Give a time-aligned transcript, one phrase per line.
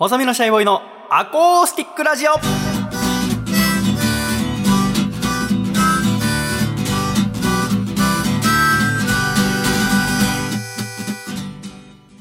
[0.00, 2.32] 細身のシャイボーイのアコースティックラジオ。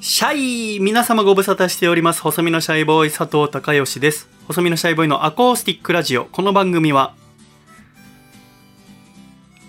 [0.02, 2.21] シャイ皆様ご無沙汰しております。
[2.21, 4.28] 細身のシャイボーイ佐藤孝義です。
[4.50, 6.25] 細身のシャイボーイのアコースティックラジオ。
[6.25, 7.14] この番組は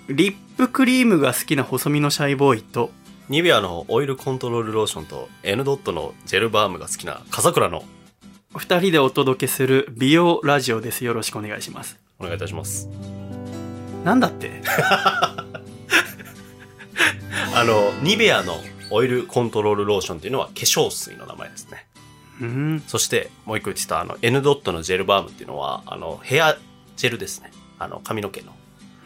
[0.08, 2.90] リップクリームが好きな細身のシャイボーイと
[3.28, 7.84] ニベアのオイルコントロールローションと N ドットのジェルバームが好きな笠倉の
[8.56, 12.86] 二人でお届けする美容ラジオですよろしくお願いしますお願いいたします。
[14.04, 14.60] なんだって？
[17.54, 18.58] あの、ニベアの
[18.90, 21.86] オイルコントロールローションっていうのは化粧水の名前ですね。
[22.42, 26.58] うんそしてもう一個言ってたあの N ドットのジェルバームっていうのはあのヘア
[26.96, 27.50] ジェルですね。
[27.78, 28.54] あの髪の毛の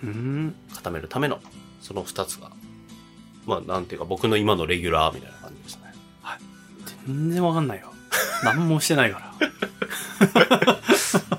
[0.02, 1.40] うん固めるための
[1.80, 2.50] その二つが、
[3.46, 5.82] まあなんていうか僕の今のレギュラーみたいな感じですね。
[7.06, 7.92] 全然わかんないよ
[8.44, 10.78] 何もしてないから。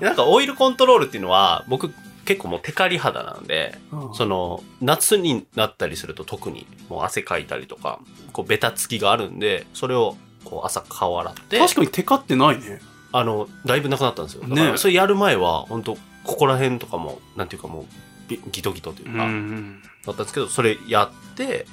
[0.00, 1.92] なんかオイルコントロールっていうのは僕
[2.24, 4.14] 結構もうテカリ肌なんで、うん。
[4.14, 8.00] その夏になったりすると特にもう汗かいたりとか
[8.32, 11.58] こうベタつきがあるんでそれをこう朝顔洗って。
[11.58, 12.80] 確かにテカってないね。
[13.12, 14.46] あのだいぶなくなったんですよ。
[14.46, 17.84] ねらそれやる前は本当ここら辺とかもなんていうかもう
[18.28, 19.80] ビギトギトといううか、ん。
[20.04, 21.66] だったんですけどそれやって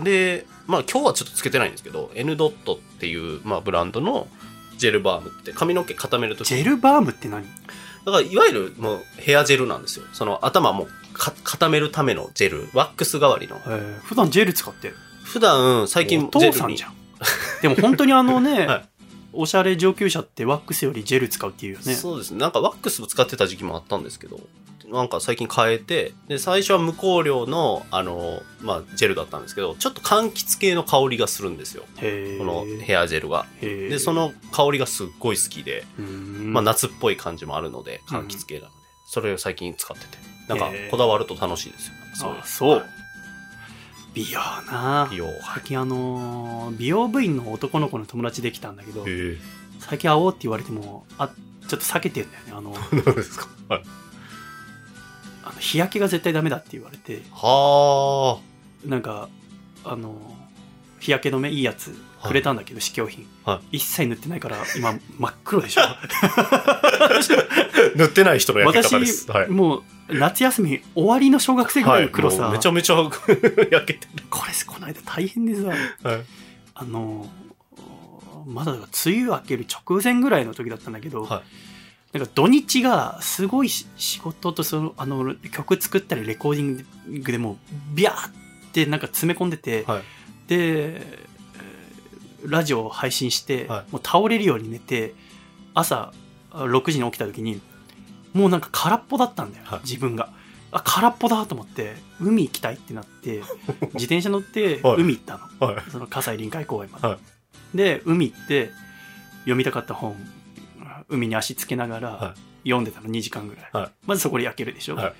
[0.00, 4.28] でまあ今日はちょっとつけてないんですけど N ドットっていう、まあ、ブランドの
[4.78, 7.44] ジェルバームって髪の毛固めるときジェルバームって何？
[8.04, 10.04] だからいわゆるもうヘアジェルなんですよ。
[10.12, 12.68] その頭もか固めるためのジェル。
[12.72, 13.56] ワックス代わりの。
[13.66, 14.96] えー普段ジェル使ってる？
[15.24, 16.94] 普段最近お父ジェルにさんじゃん
[17.62, 18.88] でも本当にあのね、 はい
[19.38, 22.38] おしゃれ上級者ってワックスよりジェル使うっていうよねそうですね。
[22.38, 24.40] なんかワックスを使ってた時期もあったんですけど、
[24.88, 31.82] なんか最近変えて、で、最初は無香料の、あの、まあ、ジェルだったんですけど、ちょっと柑橘系の香りがするんですよ。
[31.96, 32.00] こ
[32.44, 33.46] のヘアジェルが。
[33.60, 38.74] で、その香りがすっごい好きで、うんまあ、夏っぽい感じもあるので、柑橘系なので、
[39.06, 40.18] それを最近使ってて。
[40.48, 41.92] なんかこだわると楽しいですよ。
[42.14, 42.82] そうそうはい
[44.14, 45.26] 美容な美容。
[45.54, 49.04] 最近あのー美容部員の男の子の友達できたんだけど。
[49.80, 52.74] 最近会おうって言われてもあちょっと避けてんだよねあの
[53.04, 53.48] 何ですか？
[53.68, 53.82] はい。
[55.56, 58.38] あの日焼けが絶対ダメだって言われては
[58.84, 59.28] なんか
[59.84, 60.14] あの
[61.00, 66.00] 日焼け止めいいやつくれたんだけど、試供品、は一切塗ってないから今真っ黒でしょあ。
[67.94, 69.26] 塗ってない人の焼き方です。
[69.30, 69.48] 私、はい。
[69.48, 75.68] もう夏休み終わりの小学生ぐらいの黒さ、はいめちゃめちゃ焼けてこれこの間大変でさる。
[76.02, 76.24] はい。
[76.74, 77.30] あの
[78.46, 81.65] まだ梅雨明ける直前ぐらいの時だったんだけど、はい
[82.18, 87.56] なんか土日がすごいし仕事とそのあの曲作ったりレコーディングでもう
[87.94, 88.32] ビャーっ
[88.72, 90.02] てなんか詰め込んでて、はい。
[90.48, 91.36] でえー
[92.48, 93.92] ラジオを配信して、はい。
[93.92, 95.14] もう倒れるように寝て
[95.74, 96.12] 朝
[96.52, 97.60] あ6時に起きた時に
[98.32, 99.80] もうなんか空っぽだったんだよ、はい。
[99.80, 100.30] 自分が。
[100.70, 103.42] あ空っぽだと思って海行きたいってなって
[103.94, 105.02] 自転車乗ってはい。
[105.02, 105.90] 海行ったの、はい。
[105.90, 107.18] その葛西臨海公園まで、はい。
[107.76, 108.70] で海行って
[109.40, 110.16] 読みたかった本
[111.08, 112.34] 海に足つけながらは
[112.64, 113.90] 読んでたの2時間ぐらい、はい。
[114.06, 115.12] まずそこで焼けるでしょ、は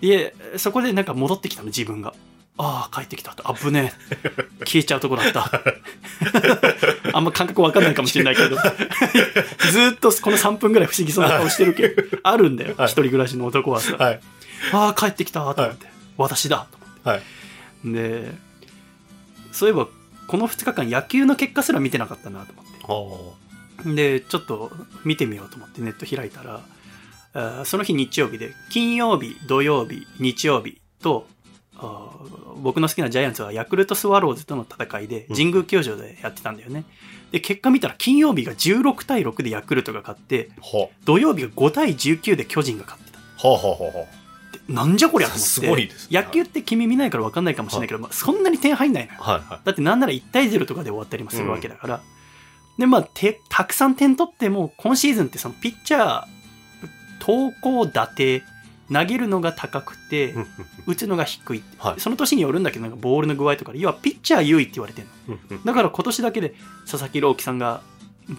[0.00, 2.14] でそこでなんか戻ってきたの自分が。
[2.62, 3.48] ああ帰ってきたと。
[3.48, 4.34] あぶねえ。
[4.66, 5.50] 消えちゃうとこだった。
[7.14, 8.56] あんま感覚わかんないかもしれないけど。
[9.70, 12.86] ずーっとこの3分ぐらい不思議そうな顔してるけどあるんだよ、はい。
[12.88, 14.20] 一人暮らしの男はさ、はい。
[14.72, 15.86] ああ帰ってきたと思って、
[16.18, 16.66] 私だ。
[16.70, 17.08] と思って。
[17.08, 17.22] はい。
[17.92, 18.34] で
[19.52, 19.88] そういえば
[20.26, 23.32] この2日間野球の結果すら見てなかったなと思って。
[23.32, 23.34] は
[23.84, 24.70] でちょっと
[25.04, 26.60] 見てみようと思ってネット開いたら
[27.32, 31.26] あーその日日曜日で金曜日土曜日日曜日と
[31.76, 36.84] あー僕の好きなジャイアンツはヤクルトスワローズとの戦いでうん神宮球場でやってたんだよね、
[37.32, 40.76] で結果見たら金曜日が16対6でヤクルトが勝ってあ。
[40.78, 43.48] は土曜日が5対19で巨人が勝ってたあ。
[43.48, 43.62] はあ。
[43.62, 43.98] はあ。
[43.98, 44.06] は
[44.66, 49.32] でなんじゃこりゃと思って すごいですね野球って君見ないから分かんないかもしれないけど、まあ、そんなに点入んないのよあ。
[49.32, 49.40] はい。
[49.42, 49.60] はい。
[49.64, 52.02] だってなんなら1対0とかで終わったりもするわけだから、
[52.80, 56.24] でまあてたくさん点取っても今シーズンってそのピッチャー
[57.20, 58.42] 投稿打て
[58.92, 60.46] 投げるのが高くてうん
[60.86, 62.00] 打つのが低いはい。
[62.00, 65.64] その年によるんだけどなんかボールの具合とかで要はピッチャー優位って言われてるの。
[65.64, 66.54] だから今年だけで
[66.90, 67.82] 佐々木朗希さんが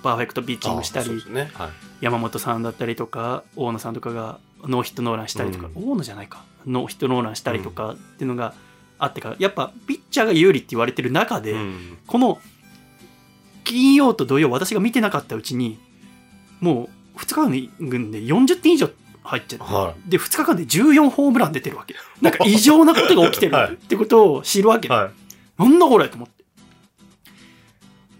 [0.01, 1.51] パーフェクトピッチングしたりね。
[1.53, 1.69] はい。
[2.01, 6.43] 山本さんだったりとか大野さんとかがノーヒットノーランしたりとか、う大野じゃないか。
[6.65, 8.55] ノーヒットノーランしたりとかっていうのが
[8.97, 11.97] あってからやっぱピッチャーが有利って言われてる中で、うん。
[12.07, 12.39] この
[13.63, 15.79] 金曜と土曜私が見てなかったうちに
[16.59, 18.89] もう2日間で40点以上
[19.23, 24.91] 入っちゃって、はで2日間で14ホームラン出てるわけなんか異常なことが起きてる はいってことを知るわけ、い。
[24.91, 25.11] はい。
[25.61, 26.43] なんだこれと思って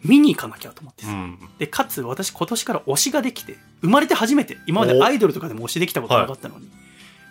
[0.03, 1.39] 見に行かなきゃと思ってさ、うん。
[1.57, 6.69] でかつ私今年から推しができて生まれて初めて今までおアイドルとかでも推しできたことなかったのに、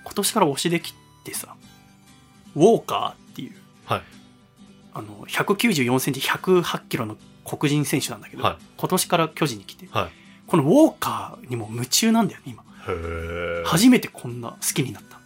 [0.05, 1.55] 今年から推しできてさ
[2.57, 3.55] ウォーカーっていう
[3.85, 4.03] はい。
[4.93, 7.17] あの194センチ108キロの
[7.57, 8.57] 黒人選手なんだけど、はい。
[8.77, 10.11] 今年から巨人に来てはい。
[10.47, 12.65] このウォーカーにも夢中なんだよね今。
[13.65, 15.21] 初めてこんな好きになった。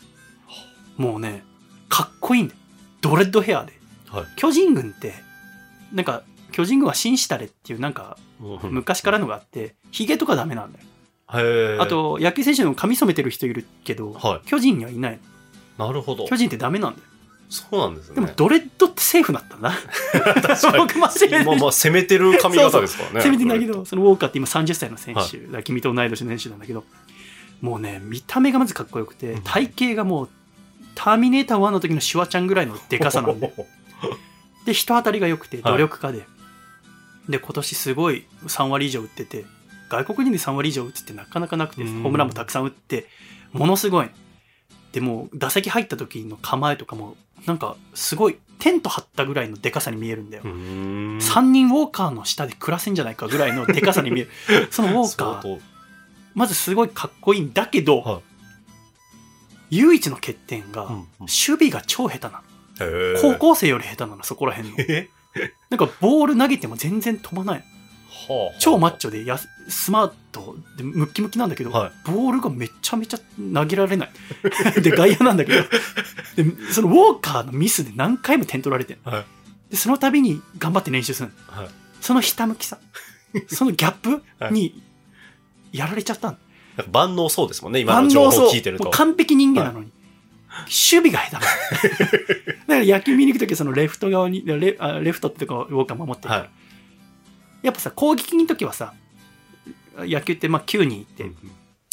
[0.97, 1.45] もうね
[1.89, 2.61] かっこいいんだよ。
[3.01, 3.73] ドレッドヘアで。
[4.09, 4.25] はい。
[4.37, 5.15] 巨人軍って
[5.93, 6.23] なんか
[6.53, 8.71] 巨人軍は紳士たれっていうなんかうん。
[8.71, 10.85] 昔からのがあってヒゲとかダメなんだよ。
[11.27, 14.47] あ、と野球選手でも髪染めてる人いるけど、はい。
[14.47, 15.19] 巨人にはいない
[15.79, 16.25] なるほど。
[16.25, 16.29] の。
[16.29, 17.07] 巨人ってダメなんだよ
[17.49, 18.15] そうなんですね。
[18.17, 19.73] でもドレッドってセーフだったんだ
[20.43, 20.79] 確かに。
[20.79, 23.21] 僕間違えてまあまあ、攻めてる髪型ですからね。
[23.21, 25.21] 攻めてんだけどそのウォーカーって今30歳の選手、
[25.53, 25.65] はい。
[25.65, 26.85] 君と同い年の選手なんだけど
[27.61, 29.43] もうね見た目がまずかっこよくてうん。
[29.43, 30.29] 体型がもう
[30.95, 33.53] ターミネーター1の時のシュワちゃんぐらいのでかさなんで。
[34.67, 36.27] で人当たりが良くて努力家で、
[37.29, 39.45] で今年すごい3割以上打ってて
[39.91, 42.03] 外国人で3割以上打つってなかなかなくてホうん。
[42.07, 43.07] ームランもたくさん打って
[43.53, 44.09] ものすごい。
[44.93, 51.19] でもう打席入った時の構えとかもなんかすごいテント張ったぐらいのでかさに見えるんだよ、うーん。
[51.19, 54.31] 3人ウォーカーの下で暮らせんじゃないかぐらいのでかさに見える。
[54.71, 55.61] そのウォーカー
[56.35, 58.23] まずすごいかっこいいんだけど、はい。
[59.71, 61.05] 唯一の欠点が、うんうん。
[61.21, 62.43] 守備が超下手な
[63.21, 64.77] 高校生より下手なのそこら辺の。
[64.79, 65.09] え
[65.71, 67.65] なんかボール投げても全然飛ばない
[68.59, 72.11] 超マッチョでやすスマートでムッキムキなんだけど、はい。
[72.11, 73.19] ボールがめちゃめちゃ
[73.55, 74.11] 投げられない。
[74.83, 75.63] で外野なんだけど。
[75.63, 79.25] でそのウォーカーのミスで何回も点取られてるはい。
[79.71, 81.63] でその度に頑張って練習するの。
[81.63, 81.69] はい。
[82.01, 82.79] そのひたむきさ。
[83.49, 84.83] そのギャップに
[85.73, 86.37] やられちゃった
[86.93, 88.91] 万能そうですもんね、今万の情報聞いてると。
[88.91, 89.91] 完璧人間なのに、
[90.65, 91.47] 守備が下手なの。
[92.67, 96.51] だから野球見に行く時はそのレフト側にレあレフトってとこウォーカー守ってるはい
[97.65, 98.95] やっぱさ攻撃の時はさ
[99.97, 101.37] 野球ってまあ9人いて、うん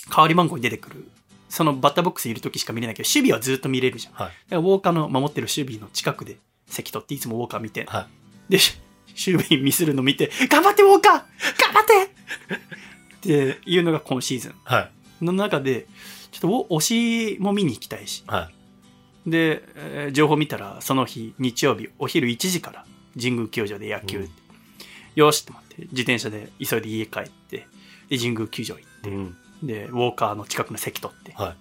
[0.10, 1.08] 代わり番号に出てくる。
[1.48, 4.14] そのバッターボックスにいる時しか見れないけど守備はずっと見れるじゃん。
[4.14, 4.34] だかはい。
[4.50, 6.38] らウォーカーの守ってる守備の近くで
[6.68, 8.08] 席取っていつもウォーカー見て、は
[8.50, 8.78] でし
[9.28, 11.14] 守備ミスるの見て頑張ってウォーカー!
[11.14, 11.24] 頑
[11.74, 12.58] 張って!
[13.18, 14.56] っていうのが今シーズン。
[14.66, 14.90] は
[15.22, 15.26] い。
[15.26, 15.88] の中で
[16.32, 18.24] ちょっとお推しも見に行きたいし。
[18.28, 18.50] は
[19.26, 19.30] い。
[19.30, 22.86] で、えー情報見たらその日日曜日お昼1時から
[23.16, 24.30] 神宮球場で野球って、
[25.16, 27.68] よしって思って自転車で急いで家帰って
[28.10, 29.38] で神宮球場行ってうん。
[29.64, 31.56] でウォーカーの近くの席取っては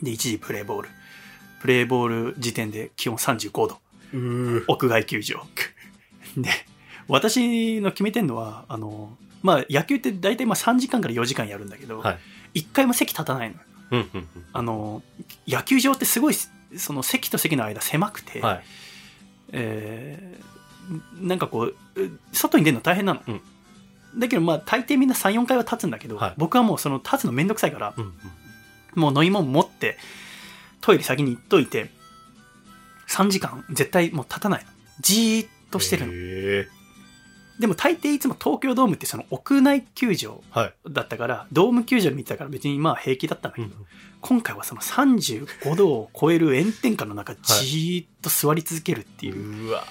[0.00, 0.04] い。
[0.04, 0.88] で一時プレーボール
[1.60, 3.78] プレーボール時点で気温35度
[4.14, 5.42] うー屋外球場
[6.36, 6.48] で
[7.08, 12.18] 私の決めてんのはあのまあ野球って大体まあ3時間から4時間やるんだけど、は
[12.54, 12.60] い。
[12.60, 13.60] 1回も席立たないのよ
[13.90, 15.02] うんうんあの
[15.46, 16.34] 野球場ってすごい
[16.76, 18.44] その席と席の間狭くて、うん。
[18.46, 18.64] はい。
[19.52, 20.59] えー
[21.20, 23.40] なんかこうう外に出るの大変なの、うん。
[24.18, 26.34] だけどまあ大抵みんな34回は立つんだけど、はい。
[26.36, 28.12] 僕はもうその立つのめんどくさいからうんうん。
[28.94, 29.98] もう飲み物持って
[30.80, 31.90] トイレ先に行っといて
[33.08, 34.70] 3時間絶対もう立たないの。
[35.00, 36.12] じーっとしてるの。
[36.14, 36.68] へ
[37.60, 40.42] でも大抵いつも東京ドームってその屋内球場。
[40.88, 43.86] だったからドーム球場で見てたから別にまあ平気だったんだけど、うん
[44.22, 49.84] 今回はその35度を超える炎天下の中じーっと座り続けるっていう、うわ。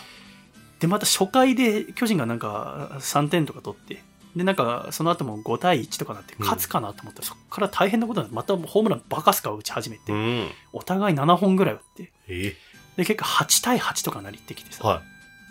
[0.79, 4.01] でまた初回で巨人がなんか3点とか取って
[4.35, 6.45] でなんかその後も5対1とかなってうん。
[6.45, 10.47] 勝つかなと思ったら、そこから大変なことになってまたホームランバカスカ打ち始めて、うん。
[10.71, 12.55] お互い7本ぐらい打ってえ
[12.95, 15.01] で結果8対8とかなりってきてさ、は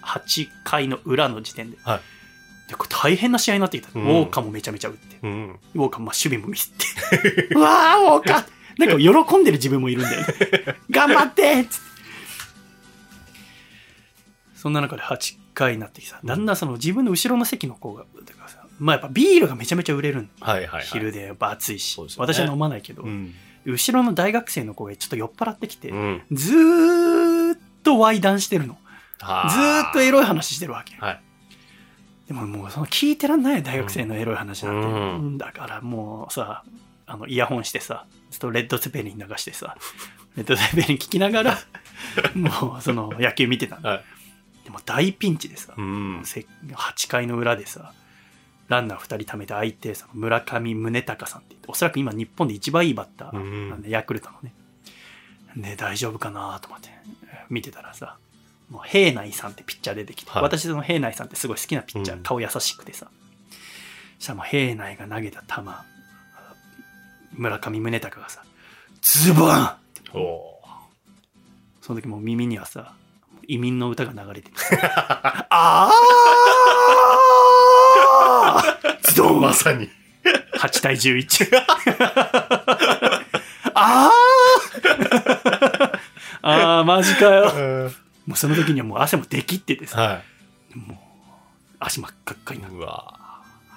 [0.04, 2.00] 8回の裏の時点で,、はい。
[2.70, 4.06] でこれ大変な試合になってきた、うん。
[4.06, 5.18] ウォーカーもめちゃめちゃ打ってい。
[5.22, 5.58] うん。
[5.74, 8.44] ウォーカーまあ守備もミスって うわーウォーカー。
[8.78, 10.26] なんか喜んでる自分もいるんだよね。
[10.88, 11.88] 頑張ってっつって
[14.58, 16.18] そんな中で8回になってきた。
[16.24, 20.82] だんだんその自分の後ろの席の子がだからさまあやっぱビールがめちゃめちゃ売れるんはいはいはい。
[20.82, 22.06] 昼でやっぱ暑いし、ね。
[22.16, 23.34] 私は飲まないけど、うん。
[23.64, 26.22] 後ろの大学生の子がちょっと酔っ払ってきて、うん。
[26.32, 28.76] ずーっとワイ談してるの。
[29.20, 30.96] はずーっとエロい話してるわけ。
[30.96, 31.20] はい。
[32.26, 34.90] でももうその聞いてらんないよ大学生のエロい話なんて、う
[35.22, 35.38] ん。
[35.38, 36.62] だからもうさ
[37.06, 39.76] あのイヤホンしてさずっとレッド・ゼペリン流してさ
[40.36, 41.58] レッド・ゼペリン聞きながら
[42.34, 43.88] もうその野球見てたの。
[43.88, 44.04] はい。
[44.68, 46.20] でも大ピンチでさ、うん。
[46.24, 47.94] せ8回の裏でさ
[48.68, 54.52] ランナー2人貯めて相手その村上宗隆さんって言っておそらく今日本で一番いいバッターなんで、ヤクルトのね。
[55.56, 56.90] で大丈夫かなと思って
[57.48, 58.18] 見てたらさ
[58.68, 60.42] もう平内さんってピッチャー出てきて、はい。
[60.42, 62.22] 私その平内さんってすごい好きなピッチャー、うん。
[62.22, 63.08] 顔優しくてさ。
[64.18, 65.62] そしたらもう平内が投げた球
[67.32, 68.42] 村上宗隆がさ
[69.00, 69.70] ズボン
[71.80, 72.92] その時もう耳にはさ
[73.48, 74.54] 移民の歌が流れてる
[75.50, 75.90] あ
[79.16, 79.90] ドンまさに。
[80.58, 81.48] 8対11。
[83.74, 85.98] あー
[86.42, 87.90] あー、マジかよ。
[88.26, 90.22] もうその時にはもう汗もできってですね、は
[90.74, 90.98] もう
[91.80, 92.74] 足真っ赤っかになっい。
[92.74, 93.14] うわ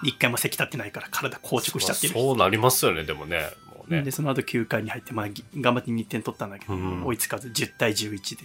[0.04, 2.14] て、一回も咳立ってないから体硬直しちゃってる。
[2.14, 3.50] そうなりますよね、でもね。
[3.68, 4.12] もうねで、。
[4.12, 8.44] その後9回に入って、まあ、ぎ頑張って2点取ったんだけど、うん追いつかず10対11で。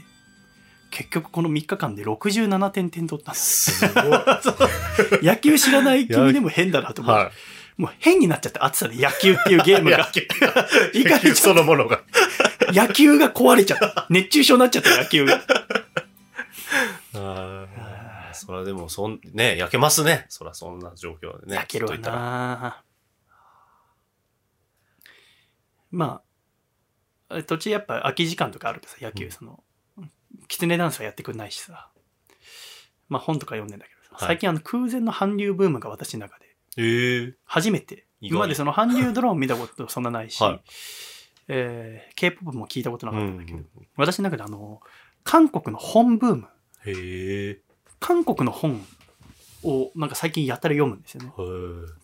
[0.91, 3.73] 結局この3日間で67点点取ったんです。
[3.73, 3.85] す
[5.23, 7.31] 野球知らない君でも変だなと思う。
[7.77, 9.83] もう変になっちゃって暑さで野球っていうゲーい。
[9.83, 10.11] ムが、
[10.95, 12.01] いか野球れちゃそのものが。
[12.69, 14.07] 野球が壊れちゃった。
[14.09, 15.43] 熱中症になっちゃった野球が。
[17.15, 17.67] ああ。
[18.33, 20.27] それはでも、そん、ね、焼けますね。
[20.29, 21.57] そらそんな状況でね。
[21.57, 22.83] 焼けるわな
[25.91, 26.23] ま
[27.29, 29.63] あ、途中やっぱ空き時間とかあるとさ、野球、うんその、
[30.49, 31.91] キツネダンスはやってくんないしさ。
[33.09, 37.35] まあ本とか読んでんだけどさ、はい最近あの空前の韓流ブームが私の中で、ええ。
[37.45, 40.61] 初めて、意外今までその韓流ドラマ見たことそんなないし、 はい
[41.49, 43.67] えー K-POP も聞いたことなうかったんだけど、ん。
[43.97, 44.81] 私の中であの、
[45.25, 46.49] 韓国の本ブーム、
[46.87, 47.61] へえ。
[48.01, 48.85] 韓国の本
[49.63, 51.33] をなんか最近やったら読むんですよね。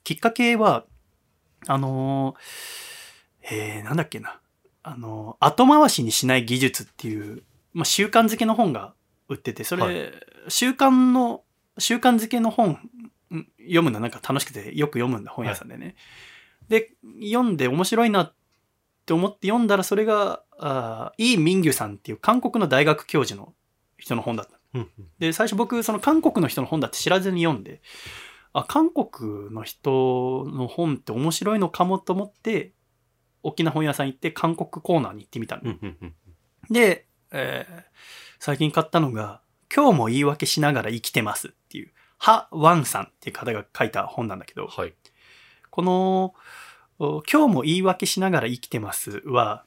[0.04, 0.84] きっかけは、
[1.66, 4.40] あのーえー、なんだっけな。
[4.82, 7.42] あのー後回しにしない技術っていう、
[7.72, 8.94] まあ、習慣づけの本が
[9.28, 10.12] 売ってて、それ、はい
[10.48, 11.44] 習慣の、
[11.78, 12.70] 習慣づけの本
[13.32, 15.96] ん読むのなんか楽しくてよく読むんだ、本屋さんでね。
[16.68, 18.34] で、読んで面白いなっ
[19.06, 23.54] て思って読んだら、それが、あーイ・ミンギュさんっていう韓国の大学教授の
[23.96, 24.58] 人の本だった。
[24.74, 27.82] うんで、最初僕、その韓国の人の本だって知らずに読んで、
[28.52, 32.72] あ、韓国の人の本って面白いのかもと思って、
[33.42, 35.74] 大きな本屋さん行って韓国コーナーに行ってみたの。
[36.70, 37.82] で、えー
[38.44, 39.40] 最近買ったのが、
[39.72, 44.94] 今日も言い訳しながら生きてますっていう、ハ・ワンさんっていう方が書いた本なんだけど、はい。
[45.70, 46.34] この、
[46.98, 49.64] お今日も言い訳しながら生きてますは、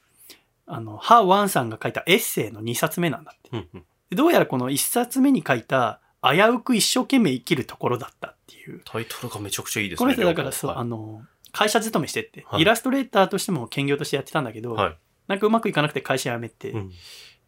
[0.66, 3.48] あの、ハ・ワンさんが書いたエッセイの2冊目なんだって。
[3.50, 3.84] うんうん。
[4.10, 8.82] でどうやらこの1冊目に書いた、危うく一生懸命生きるところだったっていう。
[8.84, 10.04] タイトルがめちゃくちゃいいですね。
[10.04, 14.98] この人だからそう、はいあの、会社勤めしてって、はいイラストレーターとしても兼業としてやってたんだけど、はい。
[15.28, 16.92] なんかうまくいかなくて会社辞めて、うん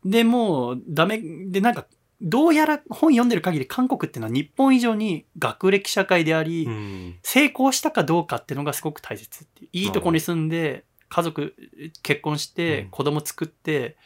[0.05, 1.87] で、もうダメ、で、なんか、
[2.21, 7.19] どうやら本読んでる限り韓国っていうのは日本以上に学歴社会であり、うん。
[7.23, 11.55] 成功したかどうかっていうのがすごく大切っていういいとこに住んで、家族、
[12.03, 13.97] 結婚してうん、子供作って、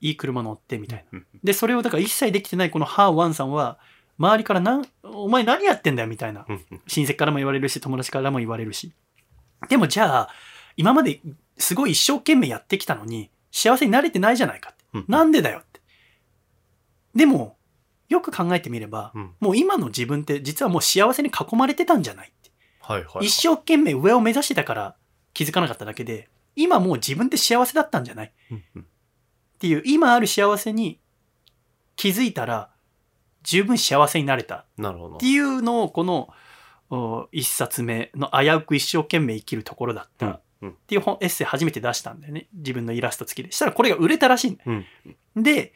[0.00, 1.18] いい車乗ってみたいな。
[1.18, 3.78] うんで、それをだから一切できてないこのハーワンさんは、
[4.18, 6.44] 周りからなん、お前何やってんだよみたいな。
[6.48, 8.92] うんうん親戚からも言われるし、友達からも言われるし。
[9.68, 10.28] でもじゃあ、
[10.76, 11.20] 今まで
[11.56, 14.77] すごい一生懸命やってきたのに、幸せになれてないじゃないかって。
[14.94, 15.80] うんなんでだよって。
[17.14, 17.56] でも、
[18.08, 22.50] よく考えてみれば、うんもう今の自分って実はもう幸せに囲まれてたんじゃないって。
[22.80, 23.26] はいはい。
[23.26, 24.96] 一生懸命上を目指してたから
[25.34, 28.86] 気づかなかっただけで、今もう自分って幸せだったんじゃないっうんうん
[29.58, 31.00] ていう、今ある幸せに
[31.96, 32.70] 気づいたら、
[33.42, 35.26] 十分幸せになれたなるほどって。
[35.26, 36.28] いうのをこの
[36.90, 40.72] お一冊目の危うく一生懸命生きるところだったっうん。
[40.86, 42.48] ていう本エッセイ初めて出したんだよね。
[42.52, 43.52] 自分のイラスト付きで。
[43.52, 44.82] したらこれが売れたらしいんだよ。
[45.36, 45.42] うん。
[45.42, 45.72] で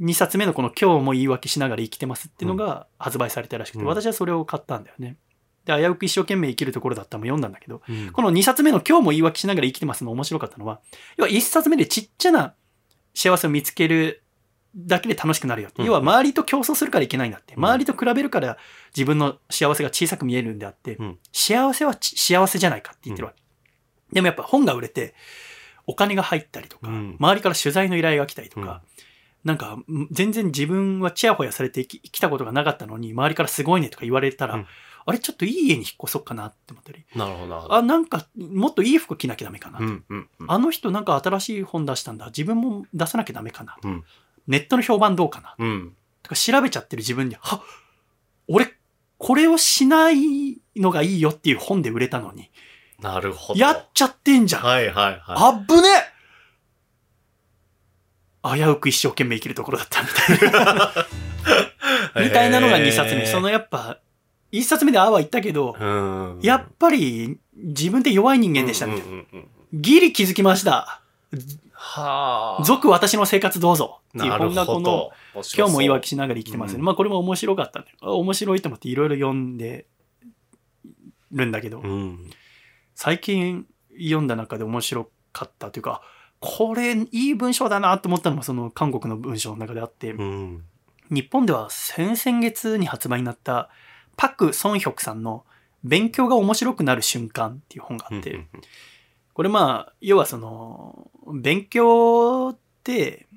[0.00, 3.86] 2冊目のこの「今日も言い訳しながら生きてます」っていうのが発売されたらしくて、うん。
[3.86, 5.16] 私はそれを買ったんだよね。
[5.64, 8.10] で危うく一生懸命生きるところだったのも読んだんだけどうん。
[8.12, 10.80] この2冊目の「今日も言い訳しながら生きてます」の面白かったのは
[11.16, 12.54] 要は1冊目でちっちゃな
[13.14, 14.22] 幸せを見つける
[14.76, 15.84] だけで楽しくなるようん。
[15.84, 17.54] 要は周りと競争するからいけないんだって。
[17.54, 17.64] うん。
[17.64, 18.58] 周りと比べるから
[18.94, 21.18] 自分の幸せが小さく見えるんであって、うん。
[21.32, 23.42] 幸せはち幸せじゃないかって言ってるわけ、
[24.12, 25.14] でもやっぱ本が売れて
[25.86, 27.16] お金が入ったりとか、うん。
[27.18, 28.82] 周りから取材の依頼が来たりとか、
[29.44, 29.48] うん。
[29.48, 34.66] なんかん全然自分はちやほやされてき来たことがなかったのに周りからすごいねとか言われたら、うん。
[35.06, 37.04] あれちょっといい家に引っ越そうかなって思ったり。
[37.14, 37.74] なるほど。
[37.74, 40.50] あなんかもっといい服着なきゃダメかな、うんうんうん。
[40.50, 42.26] あの人なんか新しい本出したんだ。
[42.26, 44.04] 自分も出さなきゃダメかな、うん。
[44.46, 45.54] ネットの評判どうかな。
[45.58, 45.96] うん。
[46.22, 47.62] とか調べちゃってる自分には
[48.48, 48.74] 俺
[49.16, 52.50] これをしないのがいいよっていう本で売れたのに
[53.00, 53.60] なるほど。
[53.60, 55.88] やっちゃってんじゃん、はいはいはあっぶね
[58.42, 60.92] 危うく一生懸命生きるところだったみたいな。
[62.22, 62.24] い。
[62.28, 63.26] みたいなのが2冊目。
[63.26, 63.98] そのやっぱ、
[64.52, 66.38] 1冊目でああは言ったけど、うん。
[66.42, 69.06] やっぱり自分って弱い人間でしたみたいな。
[69.06, 71.02] うんうんうんうんギリ気づきました。
[71.72, 72.64] はあ。
[72.64, 74.00] 続私の生活どうぞ。
[74.16, 75.10] っていう本がこの。
[75.54, 76.78] 今日も言い訳ししながら生きてますね。
[76.78, 77.96] うんまあこれも面白かったんだよ。
[78.00, 79.84] あ面白いと思っていろいろ読んで
[81.32, 82.30] るんだけど、うん。
[83.00, 86.02] 最近読んだ中で面白かったというか、
[86.40, 90.64] これいい文章だなと思ったのもその韓国の文章の中であって、うん。
[91.08, 93.70] 日本では先々月に発売になった
[94.16, 95.44] パク・ソンヒョクさんの
[95.84, 98.46] 勉強が面白くなる瞬間っていう本があって、うん
[99.32, 103.28] これまあ、要はその、勉強って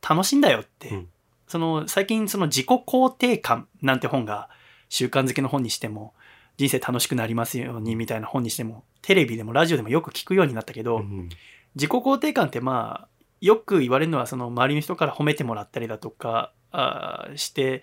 [0.00, 1.08] 楽しいんだよって、うん
[1.48, 4.48] その最近その自己肯定感なんて本が
[4.88, 6.14] 習慣づけの本にしても、
[6.56, 11.28] 人生楽しくなりますようにみたいな本にしても、テレビでもラジオでもよく聞くようになったけど、うん
[11.74, 17.82] 自己肯定感ってまあよく言われるのはその周りの人から褒めてもらったりだとかあーして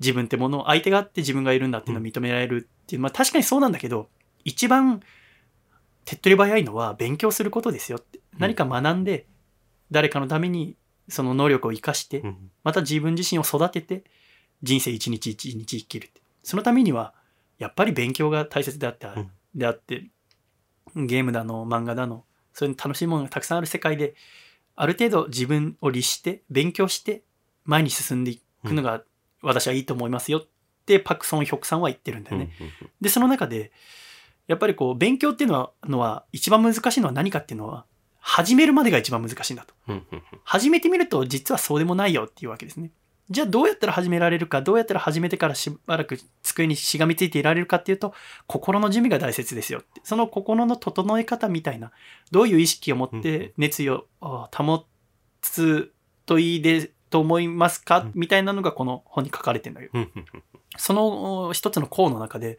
[0.00, 4.08] 自分ってものを相手があって自分がいるんだっていうのを認められるっていう、まあ確かにそうなんだけど
[4.44, 5.00] 一番
[6.04, 8.20] 手っ取り早いのは勉強することですよって。
[8.38, 9.26] 何か学んで
[9.90, 10.76] 誰かのために
[11.08, 12.50] その能力を生かしてうん。
[12.64, 14.04] また自分自身を育てて
[14.62, 16.22] 人生一日一日生きるって。
[16.42, 17.12] そのためには
[17.58, 20.06] やっぱり勉強が大切であって,、うんであって
[20.94, 24.14] ゲームだの漫画だのそういう楽しいものがたくさんある世界で
[24.76, 27.22] ある程度自分を律して勉強して
[27.64, 29.02] 前に進んでいくのが
[29.42, 30.46] 私はいいと思いますよっ
[30.86, 32.50] てパク・ソンヒョクさんは言ってるんだよね。
[33.00, 33.72] でその中で
[34.46, 37.84] やっぱりこう勉強っていうのはのは一番難しいのは何かっていうのは
[38.20, 39.74] 始めるまでが一番難しいんだと。
[40.44, 42.90] 始めてみると実はそうでもないよっていうわけですね。
[43.30, 48.14] じゃあどうやったら始められるか、どうやったら始めてからしばらく机にしがみついていられるかっていうと、
[48.46, 50.00] 心の準備が大切ですよって。
[50.04, 51.92] その心の整え方みたいな、
[52.30, 54.86] どういう意識を持って熱意をあ保
[55.42, 55.92] つ
[56.24, 58.12] といいでと思いますかうん。
[58.14, 59.90] みたいなのがこの本に書かれてるんだよ。
[59.92, 60.42] うんうんうん
[60.76, 62.58] そのお一つの項の中で、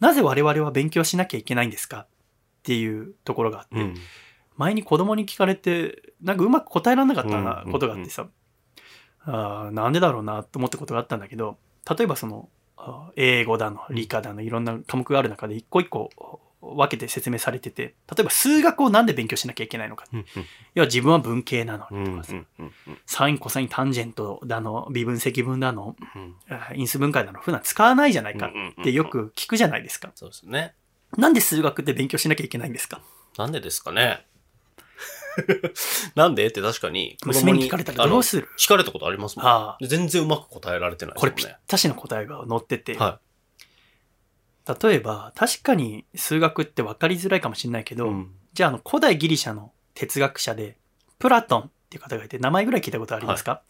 [0.00, 2.00] なぜ我々は勉強しなきゃいけないんですか？
[2.00, 2.06] っ
[2.62, 3.94] ていうところがあって、うん。
[4.56, 8.28] 前に子供に聞かれてなんかうまく答えられなかったうんなことがあってさ、
[9.30, 11.58] あーなんでだろうなと思ったことがあったんだけど
[11.96, 12.48] 例えばその
[13.16, 16.10] 英語だの理科だのいろんな科目がある中で一個一個
[16.60, 20.24] 分けて説明されてて例えば数学をなんで勉強しなきゃいけないのかうん
[20.74, 22.72] 要は自分は文系なのにとかさ、うんうん
[23.06, 25.96] サインコサインタンジェントだの微分積分だの
[26.74, 28.48] 因数分解だの普段使わないじゃないか
[28.80, 30.10] ってよく聞くじゃないですか。
[30.14, 30.74] そうですね。
[31.16, 33.00] なんで数学って勉強しなきゃいけないんですか？
[33.38, 34.26] なんでですかね
[36.14, 36.46] なんで？
[36.46, 37.16] って確かに。
[37.22, 38.48] 子供娘に聞かれたらどうする？
[38.58, 39.46] 聞かれたことありますもん。
[39.46, 41.48] あ全然うまく答えられてないですこれぴっ。
[41.66, 43.20] たしの答えが載ってて、は
[44.82, 47.98] 例えば確かに数学って分かりづらいかもしれないけい。
[47.98, 48.34] ど、うん。
[48.52, 50.76] じゃああの古代ギリシャの哲学者で
[51.18, 53.62] プラトンっていう方がいて名前ぐらい聞いたことありますか、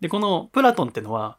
[0.00, 1.38] でこのプラトンってのは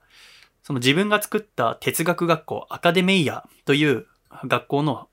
[0.63, 4.05] その自分が作った哲学学校アカデメイアという
[4.45, 5.08] 学校の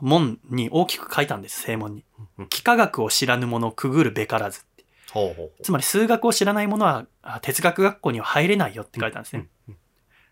[0.00, 2.04] 門に大きく書いたんです正門に。
[2.38, 4.84] うん幾何学を知らぬ者くぐるべからずって。
[5.12, 9.76] ほうほうつまり数学を知らない者はあ哲学学校には入れないよって書いたんですね、うん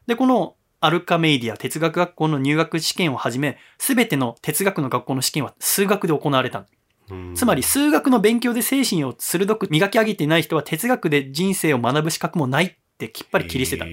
[0.07, 6.67] で、このアルカメイディア哲学学校の入学試験をはじめ、すべての哲学の学校の試験は数学で行われた。
[7.11, 7.35] うん。
[7.35, 13.87] つまり数学の勉強で精神を鋭く磨き上げていない人は哲学で人生を学ぶ資格もないってきっぱり切り捨てた。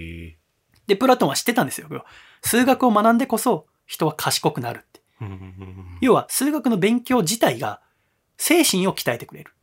[0.87, 1.87] で、プラトンは知ってたんですよ。
[2.41, 4.85] 数学を学んでこそ人は賢くなる
[6.01, 7.81] 要は数学の勉強自体が
[8.37, 9.53] 精神を鍛えてくれる。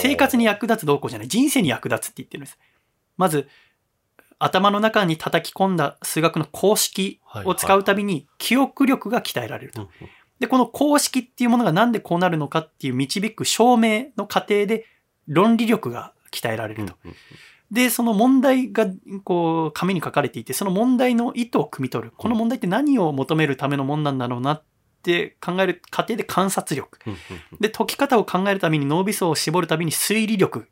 [0.00, 1.28] 生活に役立つどうこうじゃない。
[1.28, 2.58] 人生に役立つって言ってるんです。
[3.16, 3.48] まず、
[4.38, 9.88] 頭の中に叩き込んだ数学の公式を使うたびに記憶力が鍛えられると。
[10.40, 14.84] で、この公式っていうものがなんでこうなるのかっていう導く証明の過程で
[15.26, 16.94] 論理力が鍛えられると。
[17.04, 17.14] うん
[17.70, 18.86] で、その問題が
[19.24, 22.12] こう紙に書かれていて、その問題の意図を汲み取る。
[22.16, 24.62] この問題って何を求めるためのもんなんだろうなっ
[25.06, 26.98] て考える過程で観察力。
[27.60, 30.68] で、解き方を考えるために脳みそを絞るために推理力。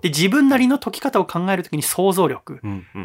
[0.00, 2.60] で、自分なりの解き方を考えるときに想像力。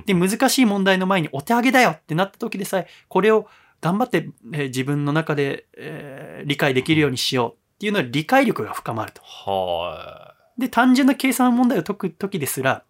[0.05, 3.47] で、難しい問題の前にお手上げだよってなった時でさえ、これを
[3.81, 9.21] 頑張って、えー自分の中で、えー理解できるようにしようっていうのは理解力が深まると。
[9.21, 12.83] はで、単純な計算問題を解く時ですら、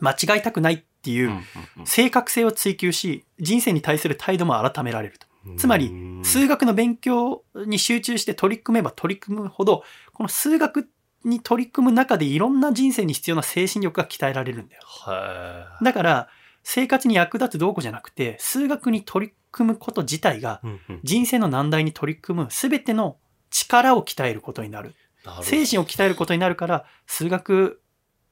[0.00, 1.14] 間違いたくないってい。
[1.14, 5.26] いううん正確性を追求し、人生に対する態度も改められると。
[5.46, 10.88] うんつまりうん数学の勉強に集中して取り組めば取り組むほど、この数学
[11.24, 14.82] に取り組む中でいろんな人生に必要な精神力が鍛えられるんだよ。
[14.84, 15.84] はい。
[15.84, 16.28] だから、
[16.62, 20.60] 生活に役立つどうこうじゃなくて、数学に取り組むこと自体が、
[21.02, 23.16] 人生の難題に取り組む全ての
[23.50, 24.94] 力を鍛えることになる。
[25.24, 27.82] なる精神を鍛えることになるから、数学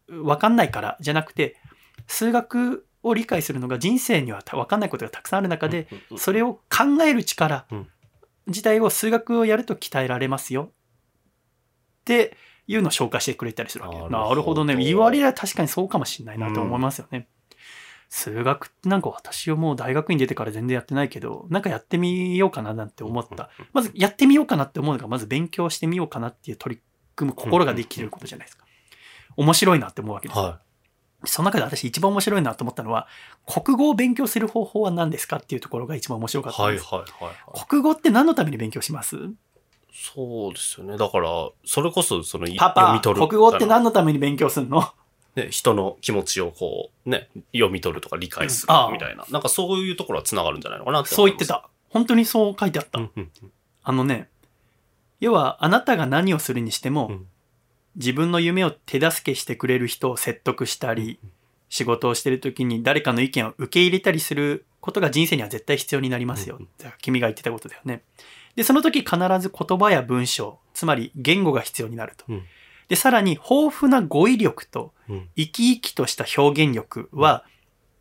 [0.09, 1.57] わかんないからじゃなくて、
[2.07, 7.89] 数学を理解するのが人生にはわかんないことがたくさんある中で、それを考える力うん
[8.49, 10.71] 自体を数学をやると鍛えられますよ。
[12.01, 13.99] っていうのを紹介してくれたりするわけ。
[13.99, 14.75] ななるほどね。
[14.77, 17.29] 言われりゃ確かにそうかもしれないなと思いますよね。
[18.09, 23.51] 数学ってなんか私はもう大学に出てから全然やってないけど、なんかやってみようかななんて思った。
[23.75, 26.83] まずやってみようかなって思うのが、まず勉強してみようかなっていう取り
[27.15, 28.65] 組む心ができることじゃないですか。
[29.37, 30.41] 面白いなって思うわけです。
[30.41, 30.61] は
[31.25, 33.09] その中で私一番面白いなと思ったのは、
[33.47, 36.85] 国語を勉強する方法は何ですかっていうところが一番面白かったんです。
[36.87, 37.67] はいはいはいはい。
[37.67, 39.17] 国語って何のために勉強します？
[39.93, 40.97] そうですよね。
[40.97, 43.29] だから、それこそ、その、パパ、読み取る。
[43.29, 44.85] 国語って何のために勉強するの？
[45.35, 49.25] ね、人の気持ちをこう、ね、読み取るとか理解するみたいな。
[49.31, 51.47] なんかそういうところは繋がるんじゃないのかなってそう言って。
[51.47, 51.69] た。
[51.91, 52.99] 本当にそう書いてあった。
[52.99, 53.53] うんうんうん
[53.83, 54.29] あのね、
[55.19, 57.27] 要はあなたが何をするにしても、うん
[57.99, 61.19] 自分の夢を手助けしてくれる人を説得したり、
[61.69, 66.59] 仕事をしてる時に誰かの意見を受け入れたりすることが人生には絶対必要になりますよ。
[67.03, 68.03] 君が言ってたことだよね。
[68.57, 72.25] で、その時必ず言葉や文章、つまり言語が必要になると。
[72.29, 72.43] うん
[72.89, 77.45] で、さらに豊富な語彙力とうん生き生きとした表現力は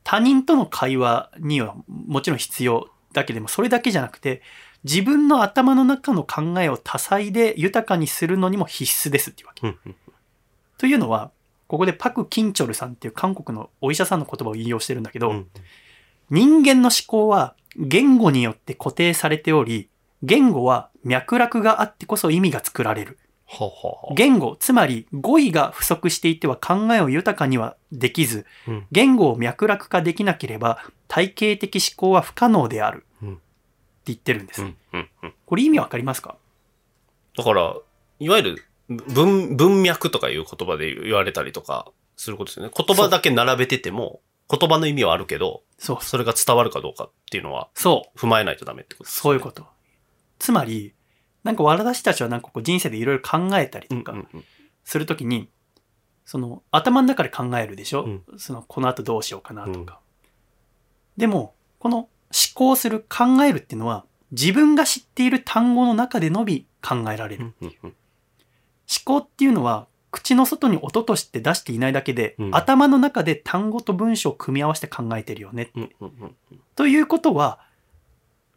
[0.03, 4.41] 他人との会話にはもちろん必要だけでもそれだけじゃなくて
[4.87, 9.75] 自分の頭の中の考えを多彩で豊かにするのにも必須ですっていうわけ。
[10.77, 11.31] というのは
[11.67, 15.47] ここでパク・キンチョルさんっていう韓国のお医者さんの言葉を引用してるんだけど、うん
[16.29, 19.89] 人間の思考は言語によって固定されており
[20.23, 23.17] 言語は脈絡があってこそ意味が作られる。
[23.45, 24.13] ははは。
[24.13, 33.05] 言語、つまり語彙が不足していては考えを豊かにはできず、うん言語を脈絡化できなければ体系的思考は不可能である。
[34.07, 34.61] うんって言ってるんです。
[34.61, 36.37] うんうんうんこれ意味わかりますか？
[37.37, 37.75] だから、
[38.19, 42.71] いわゆる文、文脈とかいう言葉で言われたりとかすることですよね。
[42.75, 45.97] 言葉だけ並べてても、言葉の意味はあるけど、そう。
[46.01, 48.17] それが伝わるかどうかっていうのはそう。
[48.17, 49.65] 踏まえないとダメってことですそういうこと。
[50.39, 50.93] つまり、
[51.43, 54.43] なんか私たちはなんかこう人生でいろいろ考えたりとかうんうんうん
[54.83, 55.49] するときに、
[56.25, 59.99] その頭の中で考えるでしょ、うんそのこの後どうしようかなとか。
[61.15, 67.53] でも、この思考する考えるっていうのは自分が知っている単語の中でのみ考えられる。
[67.61, 67.73] 思
[69.03, 75.71] 考っていうのは口の外に音として出していないだけで、うん頭の中で単語と文章を組み合わせて考えてるよね。
[75.75, 76.35] うんうんうん
[76.75, 77.59] ということは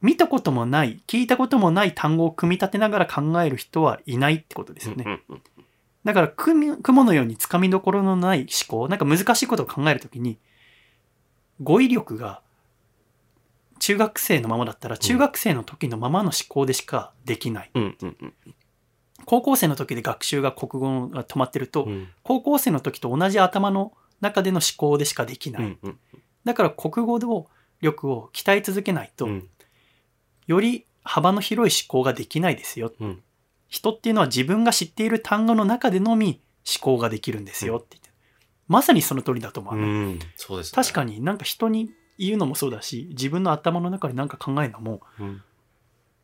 [0.02, 5.22] 見たこともない聞いたこともない単語を組み立てながら考える人はいないってことですよね。
[6.04, 10.38] だから雲雲のようにつかみどころのない思考なんか難しいことを考えるときに
[11.62, 12.40] 語彙力が
[13.80, 17.70] 中学生のままだったら中学生の時のままの思考でしかできない。
[17.74, 18.34] うんうんうん。
[19.24, 22.08] 高校生の時で学習が国語が止まってると、うん。
[22.22, 25.62] 高校生の時と同じ頭の中での思考でしかできない。
[25.62, 25.98] うんうん。
[26.44, 27.46] だから国語の
[27.80, 29.48] 力を鍛え続けないと、うん。
[30.46, 32.92] より幅の広い思考ができないですよ。
[33.00, 33.22] うん。
[33.68, 38.10] 人っていうのは自分が知っている単語の中でのみ思考ができるんですよって言って。
[38.68, 40.18] まさにその通りだと思う、うん。
[40.36, 40.82] そうですね。
[40.82, 41.90] 確かになんか人に
[42.20, 45.42] 言うのもそうだし、自分の頭の中で何か考えるのも、うん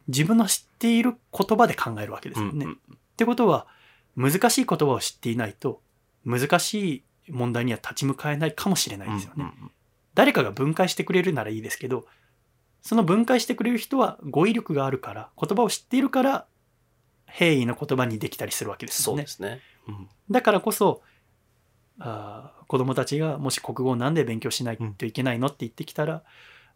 [0.09, 2.64] 自分の知っている言葉で考えるわけですよね。
[2.64, 3.66] うんうんってことは、
[4.14, 5.80] 難しい言葉を知っていないと、
[6.24, 9.52] 難しい問題には立ち向かえないかもしれないですよね。
[9.61, 9.70] うん
[10.14, 12.06] 誰かが分解してくれるならいいですけど、
[12.82, 16.46] その分解してくれる人は語彙力があるから、言葉を知っているから、
[17.28, 19.50] 平易な言葉にできたりするわけですよねそうで。
[19.50, 21.02] すねうんだからこそ、
[21.98, 26.22] あー子供たちがもし国語をなんで勉強しないといけないのって言ってきたら、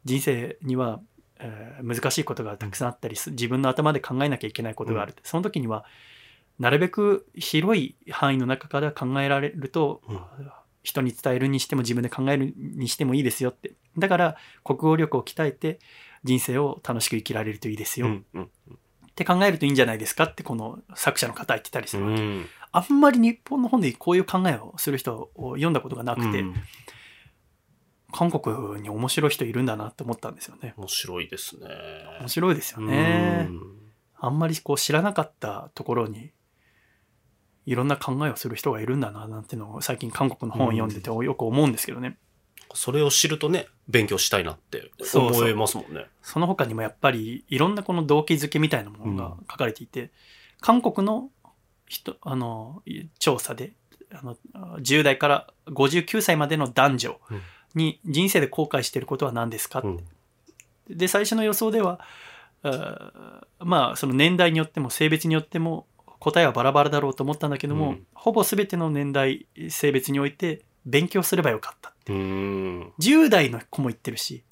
[0.05, 1.01] 人生には、
[1.39, 5.15] えー難しいことがたくさんあったりす、自分の頭で考えなきゃいけないことがある。
[5.23, 5.85] その時には、
[6.59, 10.21] なるべく広い範囲の中から考えられると、うん。
[10.83, 13.73] 人に伝えるにしても自分で考えるにしてもいいですよって。
[13.99, 15.79] だから国語力を鍛えて
[16.25, 18.51] 人生を楽しく生きられるといいですよ、っうんうん。
[19.15, 22.23] て考えるといいんじゃないですかってこの作者の方は言ってたりすうるわけ。
[22.73, 26.55] んあんまり日本の本でこういう考えをする人を読んだことがなくて、うん。
[28.13, 30.75] 韓国に面白い人いるんだなって思ったんですよね。
[30.77, 31.67] 面白いですね。
[32.21, 33.47] 面白いですよね。
[33.49, 33.61] うん。
[34.17, 36.33] あんまりこう知らなかったところに
[37.67, 42.19] いろんな考えをする人がいるんだななんていうのを最近韓国の本を読んでてよく思うんですけどね。
[42.75, 46.07] それを知るとね勉強したいなって思えますもんね。
[46.23, 50.11] その他にもやっぱりいろんなこの動機づけみたいなものが書かれていて、
[50.61, 51.31] 韓国の
[51.91, 52.83] 人あの
[53.19, 53.73] 調査で
[54.13, 54.37] あの
[54.79, 57.21] 10代から59歳までの男女
[57.75, 59.99] に人生で後悔していることは何ですか、うん。
[60.89, 62.01] で最初の予想では
[62.63, 65.87] あーまあその年代によっても性別によっても
[66.21, 68.07] 答えはバラバラだろうと思ったんだけども、うん。
[68.15, 72.93] ほぼ全ての年代性別において勉強すればよかったうん。
[73.01, 74.45] 10代の子も言ってるし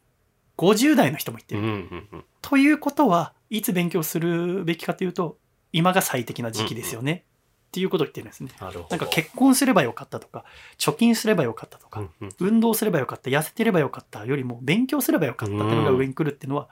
[0.57, 2.25] 50代の人も言ってる、うんうんうん。
[2.43, 5.39] ということはいつ勉強するべきかというと
[5.73, 7.25] 今が最適な時期ですよね、
[7.69, 8.51] っていうことを言ってるんですね。
[8.61, 10.45] ななんか結婚すればよかったとか
[10.79, 12.31] 貯金すればよかったとか、うんうん。
[12.41, 16.69] 運動すればよかった痩せてればよかったよりも勉強すればよかったっていうのが上に来るっていうのは、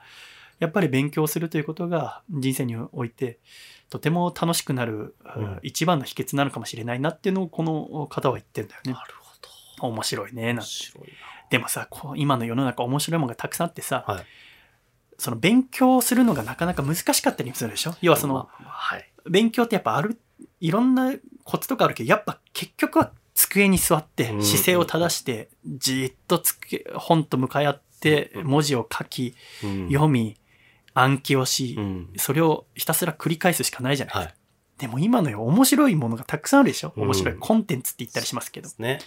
[0.59, 3.37] やっぱり勉強するということが人生において
[3.91, 5.59] とても楽しくなる、うん。
[5.61, 8.93] 一番の秘訣なのかもしれないなっていうのをこの方は言ってるんだよね。
[8.93, 9.35] なるほ
[9.81, 9.87] ど。
[9.87, 10.65] 面白いね、なん面て。
[10.65, 11.07] 白い
[11.51, 14.25] でもさ、こう今の世の中面白いものがたくさんあってさ、はい。
[15.19, 17.95] その勉強するのがなかなか難しかったりするでしょ？
[18.01, 19.09] 要はその、まあまあはい。
[19.29, 20.19] 勉強ってやっぱある、
[20.59, 30.37] いろんなコツとかあるけど、やっぱ結局は机に座ってうん姿勢を正して、じーっとつけ本と向かい合ってうん文字を書き、うん読み、
[30.93, 32.09] 暗記をしう、ん。
[32.17, 34.29] それをひたすら繰り返すしかないじゃないですか。
[34.29, 34.35] はい。
[34.79, 36.93] でも今のよ、面白いものがたくさんあるでしょ？
[36.95, 38.69] うん面白いコンテンツって言ったりしますけど。
[38.79, 38.99] ね。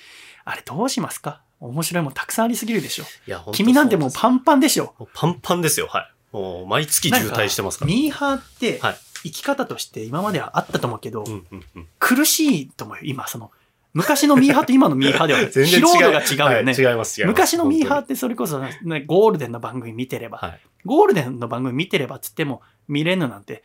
[0.45, 1.43] あれどうしますか？
[1.61, 5.89] 面白いものたくさんありすぎるでしょい君なんてもうパンパンでしょパンパンですよ。
[5.89, 6.13] はい。
[6.33, 7.91] もう毎月渋滞してますから。
[7.91, 11.87] ミーハーってはい生き方として今まではあったと思うけど、うんうんうん。
[11.99, 13.51] 苦しいと思うよ、今、その、
[13.93, 15.41] 昔のミーハーと 今のミーハーでは。
[15.41, 16.73] 疲労度が違うよね。
[16.73, 17.25] はい違います。
[17.25, 20.61] 昔のミーハーっ本てそれこそ、ね、ゴールデンの番組見てれば、はい。
[20.85, 23.63] ゴールデンの番組見てればっつっても見れんのなんて、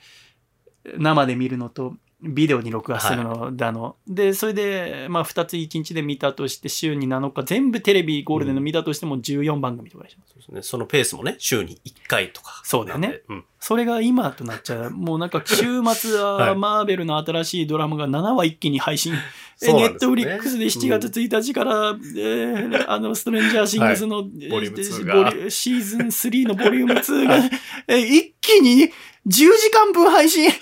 [0.98, 3.98] 生で見るのと、ビデオに録画するのだの。
[4.08, 10.18] で、それで、まあ、2つ1日で見たとして、週に7日、全部テレビゴールデンの見たとしても14番組とかでしょ。
[10.28, 10.62] そうですね。
[10.62, 12.62] そのペースもね、週に1回とか。
[12.64, 13.22] そうだよね。
[13.30, 13.44] うん。
[13.60, 14.92] それが今となっちゃう。
[14.92, 19.14] もうなんか週末は はいマーベルの新しいドラマが7話一気に配信。
[19.14, 19.18] え
[19.58, 27.38] そうネットフリックスで7月1日から、えーあの、ストレンジャーシングスの、えーボリューム2ボがリュシーズン3のボリューム2が、
[27.88, 28.90] えー一気に10
[29.28, 30.50] 時間分配信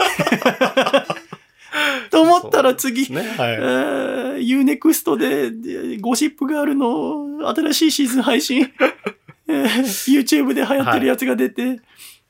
[2.12, 3.24] と思ったら次、ね。
[3.38, 3.58] えはい。
[3.58, 8.72] ー、Unext ででゴシップガールの新しいシーズン配信、
[9.48, 11.80] えー YouTube で流行ってるやつが出て、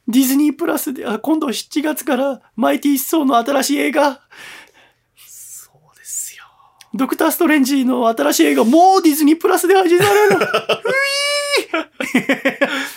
[0.07, 4.21] ディズニープラスで、あ今度7月からマイティー・ソーの新しい映画、
[5.15, 6.43] そうですよ。
[6.93, 10.39] ドクター・ストレンジの新しい映画、もうディズニープラスで配信されるの。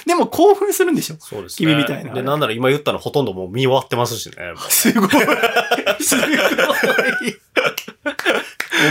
[0.07, 1.17] でも興奮するんでしょ？
[1.21, 1.67] そうですね。
[1.69, 4.37] 君みたいなで、なんなら今言ったのほとんどもう見終わってますしね。
[4.69, 5.11] すごい。
[6.01, 6.37] すごい。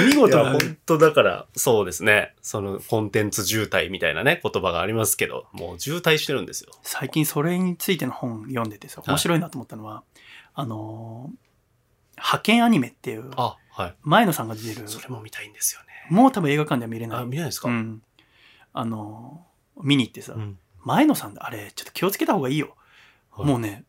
[0.01, 0.59] お見事だね。
[0.59, 2.33] 本当だから、そうですね。
[2.41, 6.71] そのコンテンツ渋滞みたいなね、言葉がありますけど、もう渋滞してるんですよ。
[6.83, 10.03] 最近それについての本読んでてさ、面白いなと思ったのは、
[10.53, 11.37] あのー
[12.17, 13.95] 派遣アニメっていう、あ、はい。
[14.03, 15.87] 前野さんが出てる、それも見たいんですよね。
[16.09, 17.19] もう多分映画館では見れない。
[17.19, 17.67] あ、見ないですか？
[17.67, 18.01] うん。
[18.71, 22.75] あのー見に行ってさ、うん前野さん、あれ、ちょっと気をつけた方がいいよ。
[23.31, 23.83] はいもうね、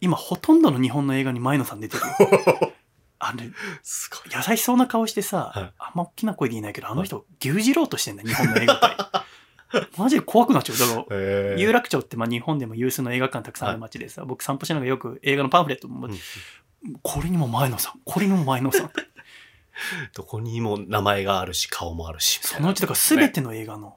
[0.00, 2.72] 今ほとんどの日本の映画に前野さん出てるよ。
[3.20, 3.50] あれ、
[3.82, 4.32] すごい。
[4.34, 8.96] 優しそうな顔してさ、はいあんま大きな声で言えないけど、あの人、牛耳ろうとしてんだよ、日本の映画界。
[9.98, 10.78] マジで怖くなっちゃう。
[10.78, 16.18] だから、え有楽町ってまあ日本でも有数の映画館たくさんある街でさ、僕散歩しながらよく映画のパンフレットも、うん
[17.02, 18.90] これにも前野さん、これにも前野さん。
[20.14, 22.40] どこにも名前があるし、顔もあるし。
[22.42, 23.96] そのうちだから全ての映画の、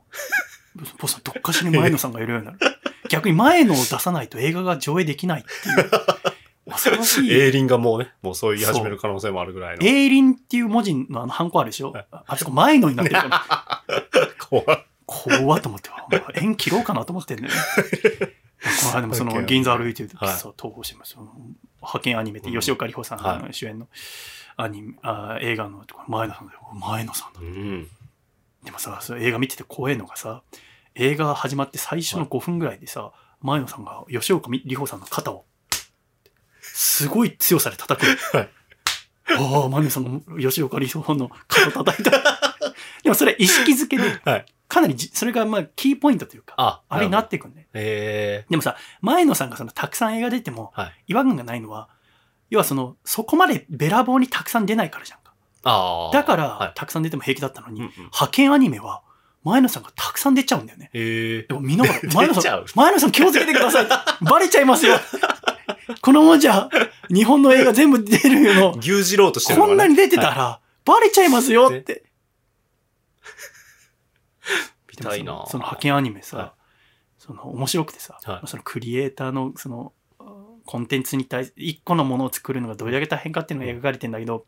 [0.98, 2.60] ボスどっかしに前野さんがいるようになる。
[3.12, 5.92] 逆に前野を出さないと映画が上映できないっていう。
[6.72, 7.32] 恐ろしい。
[7.34, 9.86] エイリンがもうね、もうそう言い始める可能性もあるぐらいの。
[9.86, 11.92] エイリンっていう文字のあのハンコあるでしょ？
[11.92, 14.28] はいあそこ前野になってるから。
[14.40, 14.86] 怖い。
[15.06, 17.50] 怖っと思って、もう縁切ろうかなと思ってんね。
[18.84, 21.28] この間もその銀座歩いてる時はいさ、東宝してますよ。
[21.82, 23.88] 派遣アニメって吉岡里帆さんは主演の
[24.56, 26.60] アニメ、あ映画の前野さんだよ。
[26.80, 27.44] 前野さんだう。
[27.44, 27.88] ん。
[28.64, 30.44] でもさ、映画見てて怖えのがさ、
[30.96, 35.46] 映画始まって最初の5分ぐらいでさ、前野さんが吉岡里帆さんの肩を、
[36.62, 38.16] すごい強さで叩くの。
[38.40, 38.50] はい
[39.34, 42.12] ああ、前野さんが吉岡里帆の肩叩いた。
[43.04, 47.68] でもそれ意識づけで、はいかなりじそれがまあキーポイントというか、あ、あれになっっていくんだよ。
[47.74, 50.72] えでもさ、前野さんがそのたくさん映画出ても。
[51.08, 51.90] 違和感がないのは、
[52.50, 55.34] 要はその、そこまでべらぼうにたくさん出ないからじゃんか。
[56.14, 59.04] だから、はいたくさん出ても平気だったのに、派遣アニメは、
[59.44, 60.90] 前野さんがたくさん出ちゃうんだよね。
[60.94, 63.88] えでも見ながら、 前野さん、前野さん気をつけてください。
[64.24, 65.00] バレちゃいますよ。
[66.02, 66.70] このままじゃ、
[67.10, 72.04] 日本の映画全部出るのー、、牛耳ろうとしてるねこんなに出てたはいら、バレちゃいますよって。
[74.90, 76.52] 見たいなそのその派遣アニメさ、はい
[77.18, 79.94] その面白くてさ、はいそのクリエイターのその
[80.66, 84.46] コンテンツに対して一個のものを作るのがどれだけ大変かっていうのが描かれてんだけど、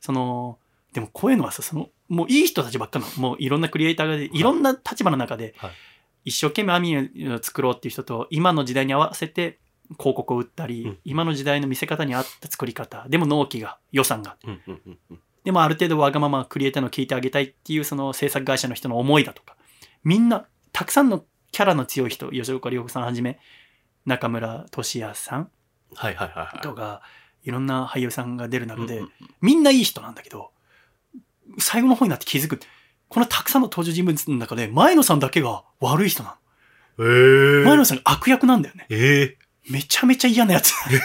[0.00, 0.58] その
[0.92, 4.42] でもこういうのはさそのもういい人たちばっかなのもういろんなクリエイターがでい。
[4.42, 5.70] ろんな立場の中で、はい。
[6.26, 9.58] 一生懸命アニメを作ろうっていう人と今の時代に合わせて
[9.98, 10.98] 広告を売ったり、うん。
[11.04, 14.36] 今の時代の見せ方に合った作り方でも納期が予算が。
[14.44, 15.20] うんうんうんうん。
[15.44, 19.56] でもある程度わがままクリエイターの聞いてあげたいっていうその制作会社の人の思いだとか、
[20.04, 23.38] みんな、たくさんのキャラの強い人、吉岡里帆さんはじめ、
[24.06, 25.50] 中村俊也さん
[25.94, 26.60] はいはいはいはい。
[26.60, 27.02] とか、
[27.42, 29.10] いろんな俳優さんが出る中で、うんうん。
[29.40, 30.51] みんないい人なんだけど、
[31.58, 32.60] 最後の方になって気づく。
[33.08, 36.36] このたくさんの登場人物の中で、前野さんだけが悪い人な
[36.98, 37.08] えの。
[37.08, 37.64] ー。
[37.64, 38.86] 前野さんが悪役なんだよね。
[38.88, 39.36] え
[39.70, 40.72] めちゃめちゃ嫌なやつ。
[40.82, 40.98] ー。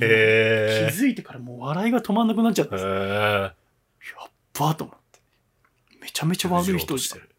[0.00, 2.78] え気づいてからもう笑いが止まんなくなっちゃってー。
[2.78, 3.52] えー。
[4.58, 5.20] ばと思って。
[6.00, 7.20] めちゃめちゃ悪い人じゃん。
[7.20, 7.30] じる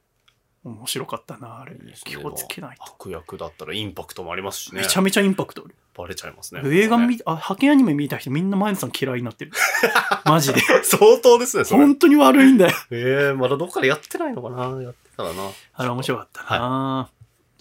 [0.63, 1.75] 面白かったな、あれ。
[1.75, 2.83] いいですね気をつけないと。
[2.83, 5.75] 悪役だったらインパクトもありますしねめちゃめちゃインパクトある。
[5.95, 9.51] バレちゃいますね映画見、ねあ、派遣アニメ見た人みんな前野さん嫌いになってる。
[10.23, 10.61] マジで。
[10.83, 12.73] 相当ですねそれ本当に悪いんだよ。
[12.91, 14.81] ええまだどっかでやってないのかな？
[14.81, 17.09] やってたらなあれ面白かったな、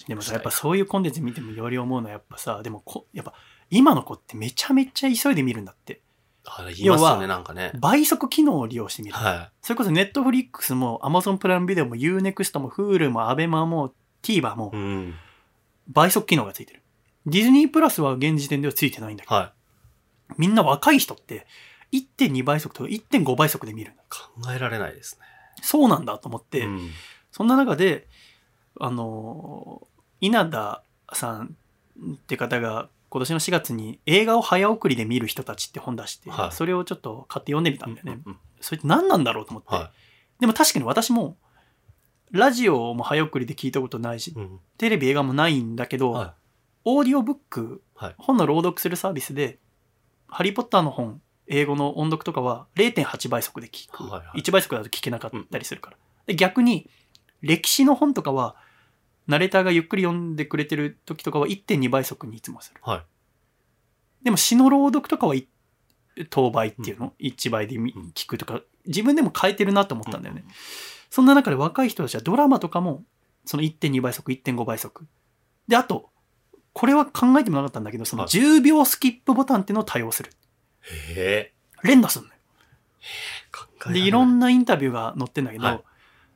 [0.07, 3.33] でもさ、やっぱそういうコンテンツ見てもより思うのはやっぱさ、でもこ、やっぱ
[3.71, 6.01] 今の子ってめちゃめちゃ急いで見るんだって。
[6.49, 9.15] あ言いますよね要はなんかね倍速機能を利用してみる。
[9.15, 15.15] はそれこそネットフリックスも Amazon プライムビデオも Unext も Hulu も ABEMA も TVer もいうん
[15.89, 16.83] 倍速機能がついてる。
[17.27, 19.53] ディズニープラスは現時点ではついてないんだけど、はい
[20.37, 21.47] みんな若い人って
[21.93, 24.03] 1.2倍速とか1.5倍速で見るんだ。
[24.11, 25.27] 考えられないですね
[25.63, 26.91] そうなんだと思って、うん
[27.31, 28.07] そんな中で、
[28.81, 29.87] あのー
[30.21, 30.83] 稲田
[31.13, 31.57] さん
[32.15, 38.21] って方が今年の4月に映画を早送りで見る人たちって本出して、はいそれをちょっと買って読んでみたんだよね。
[38.25, 39.73] うんうんそれって何なんだろうと思って。
[39.73, 39.93] は
[40.41, 41.37] でも確かに私も、
[42.33, 46.35] ラジオも早送りで聞いたことないしい、うんテレビ映画もないんだけど、は
[46.85, 49.59] オーディオブック、はい本の朗読するサービスで、
[50.27, 54.03] ハリー・ポッターの本、英語の音読とかは0.8倍速で聞く。
[54.05, 55.97] はいはい1倍速だと聞けなかったりするから。
[56.27, 56.91] で逆に、
[57.41, 58.57] 歴史の本とかは、
[59.29, 62.81] ナレーターがゆっくり読んでくれてる時とかは1.2倍速にいつもする。
[62.85, 63.03] いはい
[64.25, 65.47] でも詩の朗読とかはい
[66.31, 70.45] 当倍っていうの、1倍で聞くとか、自分でも変えてるなと思ったんだよね。
[71.11, 73.05] そんな中で若い人たちはドラマとかも、
[73.45, 75.07] その1.2倍速、1.5倍速。
[75.69, 76.11] で、あと、
[76.73, 80.33] これは考えてもなかったんだけど、そのはい10秒スキップボタンっていうのを対応する。
[81.15, 82.39] へえ連打するのよ。
[83.93, 85.85] で、ないろんなインタビューが載ってんだけど、はい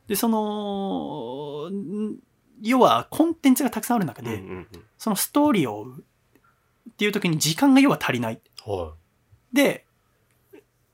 [0.08, 2.16] で、その、ん
[2.62, 4.66] 要はコンテンツがたくさんある中で、うんうんうん
[4.98, 6.04] そのストーリーを追う
[6.90, 8.40] っていう時に時間が要は足りない。
[8.64, 9.02] はい
[9.52, 9.84] で、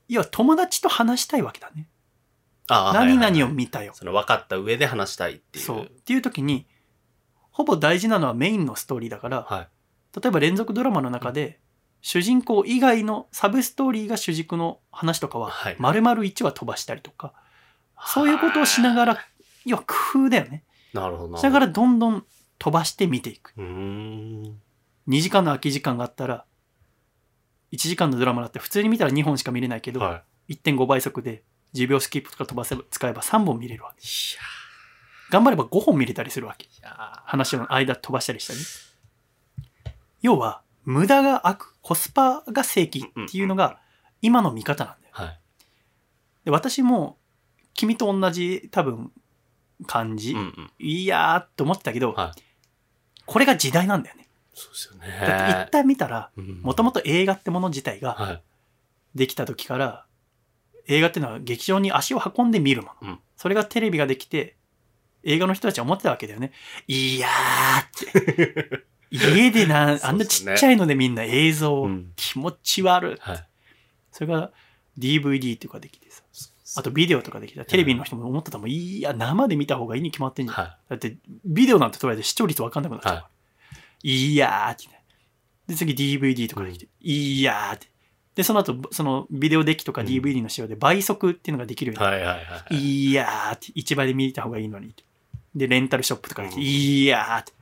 [0.07, 1.87] 要は友達と話したいわけだね。
[2.67, 3.93] ああ何はいはいはい々を見たよ。
[3.93, 5.83] その分かった上で話したいっていうそう。
[5.83, 6.67] っていう時に、
[7.51, 9.67] ほぼ大事なのはメインのストーリーだから、はい
[10.19, 11.59] 例えば連続ドラマの中で、
[12.01, 17.33] 主人公以外のサブストーリーが主軸の話とかははい、丸々1話飛ばしたりとか、
[18.07, 19.17] そういうことをしながら、
[19.65, 20.63] 要は工夫だよね。
[20.93, 22.25] なるほどなしながらどんどん
[22.57, 23.53] 飛ばして見ていく。
[23.57, 24.61] うーん
[25.07, 26.45] 2時間の空き時間があったら、
[27.71, 34.01] 1時間のドラマだって普通に見たら2本しか見れないけど、は1.5倍速で10秒スキップとか飛ばせば使えば3本見れるわけ。
[34.01, 34.09] いい
[35.31, 36.67] 頑張れば5本見れたりするわけ。
[36.81, 38.59] 話の間飛ばしたりしたり。
[40.21, 43.79] 要は、無駄が悪、コスパが正規っていうのが
[44.21, 45.13] 今の見方なんだよ。
[45.13, 45.39] はい
[46.45, 47.17] で私も、
[47.73, 49.11] 君と同じ多分
[49.85, 52.41] 感じ、うんうんいやーって思ってたけど、はい
[53.25, 54.27] これが時代なんだよね。
[54.55, 54.95] そうですよ
[55.27, 58.41] だって一旦見たら、ねもともと映画ってもの自体がはい
[59.13, 60.05] できた時から、
[60.87, 63.09] 映画っていうのは劇場に足を運んで見るもの。
[63.09, 64.57] うんそれがテレビができて、
[65.23, 66.51] 映画の人たちは思ってたわけだよね。
[66.87, 68.85] いやーって。
[69.11, 73.17] 家でな、あんなちっちゃいのでみんな映像、うん気持ち悪い。
[73.19, 73.45] はい
[74.11, 74.51] それが
[74.97, 76.08] DVD とかできてさ。
[76.75, 77.65] あとビデオとかできた。
[77.65, 78.69] テレビの人も思ってたもん。
[78.69, 80.57] いや、生で見た方がいいに決まってんじゃん。
[80.57, 83.29] はだって、ビデオなんて捉えて視聴率わかんなくなっちゃうは
[84.03, 84.35] い。
[84.35, 84.87] やーって。
[84.87, 85.03] ね。
[85.67, 87.87] で、次 DVD とかできて、いやーって。
[88.35, 90.07] で、その後、そのビデオデッキとかうん。
[90.07, 92.25] DVD の仕様で倍速っていうのができるようになって。
[92.25, 93.13] はいはいはいい。
[93.13, 94.93] やーって、1倍で見た方がいいのに。
[95.55, 96.67] で、レンタルショップとかで来て、うん。
[96.67, 97.53] いやーって、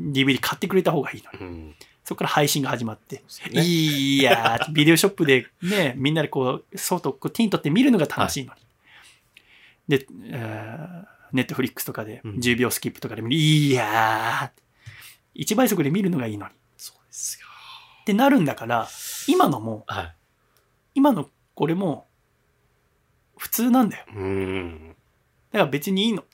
[0.00, 1.52] DVD 買ってくれた方がいいのに。
[1.52, 1.74] うん
[2.08, 8.60] そこから配信が始まって、ねいや ビデオショップでね、みんなでこう、外、こう手に取って見るのが楽しいのに。
[9.98, 10.06] で、
[11.32, 14.62] ネットフリックスとかでうん10秒スキップとかで見る、いやーって、
[15.34, 16.52] 1倍速で見るのがいいのに。
[16.54, 17.46] っそうですよ
[18.06, 18.88] てなるんだから、
[19.26, 20.14] 今のも、はい
[20.94, 22.08] 今のこれも、
[23.36, 24.06] 普通なんだよ。
[24.14, 24.96] うーん
[25.52, 26.24] だから別にいいの。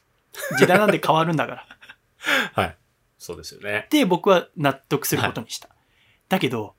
[0.57, 1.67] 時代なんで変わるんだから。
[2.55, 2.77] はい
[3.25, 3.87] そうですよね。
[3.89, 5.71] で僕は納得することにした。
[6.29, 6.75] だけど、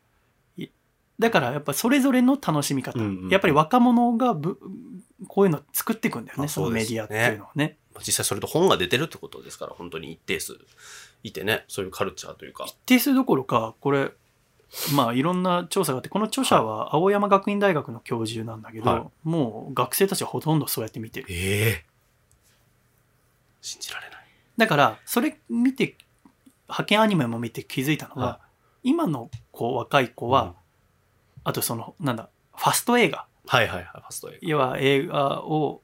[0.58, 0.68] い
[1.18, 3.00] だからやっぱそれぞれの楽しみ方。
[3.00, 4.60] うんうんやっぱり若者がぶ
[5.28, 7.78] こういうの作っていくんだよね、あそのメディアっていうのはね。
[8.06, 10.54] 実際それと本が出てるってことですから本当に一定数。
[11.24, 11.66] いてね。
[11.68, 12.66] そういうカルチャーというか。
[12.68, 14.12] 一定数どころか、これ、
[14.94, 21.28] まあいろんな調査があって、この著者は青山学院大学の教授なんだけど、はもう学生たちはほとんどそうやって見てる。
[21.30, 21.86] ええ。
[23.62, 24.26] 信じられない。
[24.58, 25.96] だから、それ見て、
[26.68, 28.40] 派遣アニメも見て気づいたのは、は
[28.84, 30.54] 今の子、若い子は、うん。
[31.44, 33.26] あとその、なんだ、ファスト映画。
[33.48, 34.38] はいはいはいファスト映画。
[34.42, 35.82] 要は映画を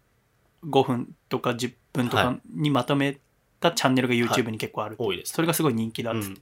[0.65, 3.19] 5分とか10分とかにまとめ
[3.59, 6.33] たチャンネルが YouTube に結構ある、多いですそれがすごい人気だっつっ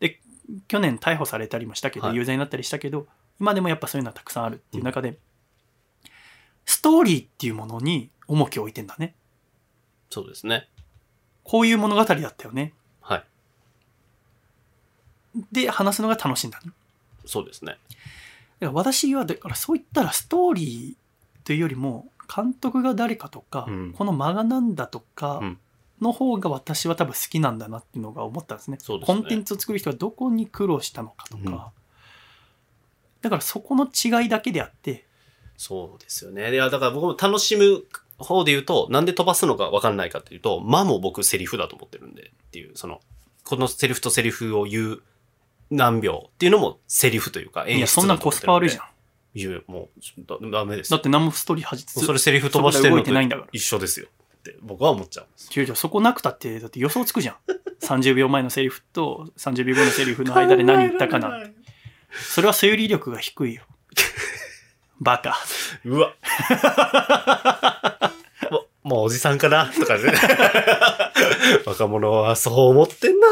[0.00, 0.20] て、
[0.68, 2.16] 去年逮捕されたりもしたけど、はい。
[2.16, 3.06] 有罪になったりしたけど
[3.40, 5.18] 今でもやっぱそういうのはたくさんあるっていう中で、
[6.64, 9.14] ストーリーっていうものに重きを置いてんだね。
[10.10, 10.68] そうですね。
[11.42, 12.72] こういう物語だったよね。
[15.34, 15.44] はい。
[15.52, 16.72] で、話すのが楽しいんだね。
[17.26, 17.72] そうですね。
[17.72, 17.78] だか
[18.66, 25.58] ら私は、だからそう言ったらストーリーというよりも、監督が誰かとか、うんこの間がなんだとかうん
[26.00, 28.78] の方が私は多分好きなんだなっていうのが思ったんですね。
[28.80, 31.42] すねコンテンツを作る人はどこに苦労したのかとか。
[31.44, 31.60] うん
[33.22, 35.06] だからそこの違いだけであって、
[35.56, 36.52] そうですよね。
[36.52, 37.84] いや、だから僕も楽しむ
[38.18, 43.00] 方で言うと、なんで飛ばすのか分かんないかっていうと、間も僕セリフだと思ってるんでっていう、その、
[43.44, 45.02] このセリフとセリフを言う
[45.72, 48.82] 何秒っていうのもセリフというか演出いや、そんなんコスパ悪いじゃん。
[48.84, 48.86] ん。
[49.34, 50.98] 言う、もう、だダメですだ。
[50.98, 54.06] って何もストーリーはじそれセリフ飛ばしてるのいてないんだからと一緒ですよ
[54.36, 55.58] って僕は思っちゃうんです。
[55.58, 57.36] 違う違うそこなくたって、だって予想つくじゃん。
[57.80, 61.48] 30秒前のセリフと30秒後のセリフの間で何言ったかな。
[62.12, 63.62] それは推理力が低いよ。
[65.00, 65.36] バカ。
[65.84, 66.14] うわ。
[68.50, 69.72] ももうおじさんかな？
[69.72, 70.12] とかね。
[71.66, 73.26] 若者はそう思ってんな。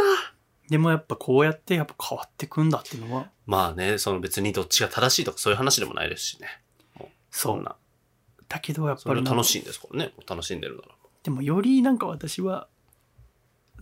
[0.70, 6.48] でもやっぱこうやってやっぱ変わってくんだっていうのは、まあね、その別にどっちが正しいとかそういう話でもないですしね。
[7.30, 7.76] そそんな。
[8.48, 10.12] だけどやっぱり楽しいんですからね。
[10.28, 10.88] 楽しんでるなら。
[11.24, 12.68] でもよりなんか私は、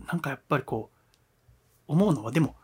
[0.07, 0.89] なんかやっぱりこ
[1.87, 2.55] う、思うのは、でも、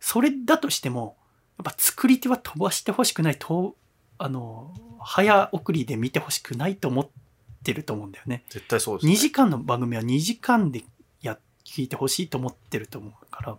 [0.00, 1.16] それだとしても、
[1.58, 3.76] やっぱ作り手は飛ばしてほしくない、と
[4.18, 7.08] あの、早送りで見てほしくないと思っ
[7.62, 8.44] てると思うんだよね。
[8.48, 9.12] 絶対そうです、ね。
[9.12, 10.84] 2時間の番組は2時間で
[11.20, 13.12] や聞いてほしいと思ってると思う
[13.44, 13.58] か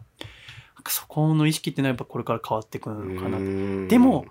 [0.84, 3.88] ら、そこの意識っていうのはやっぱこれから変わってくるのかなと。
[3.88, 4.26] でも、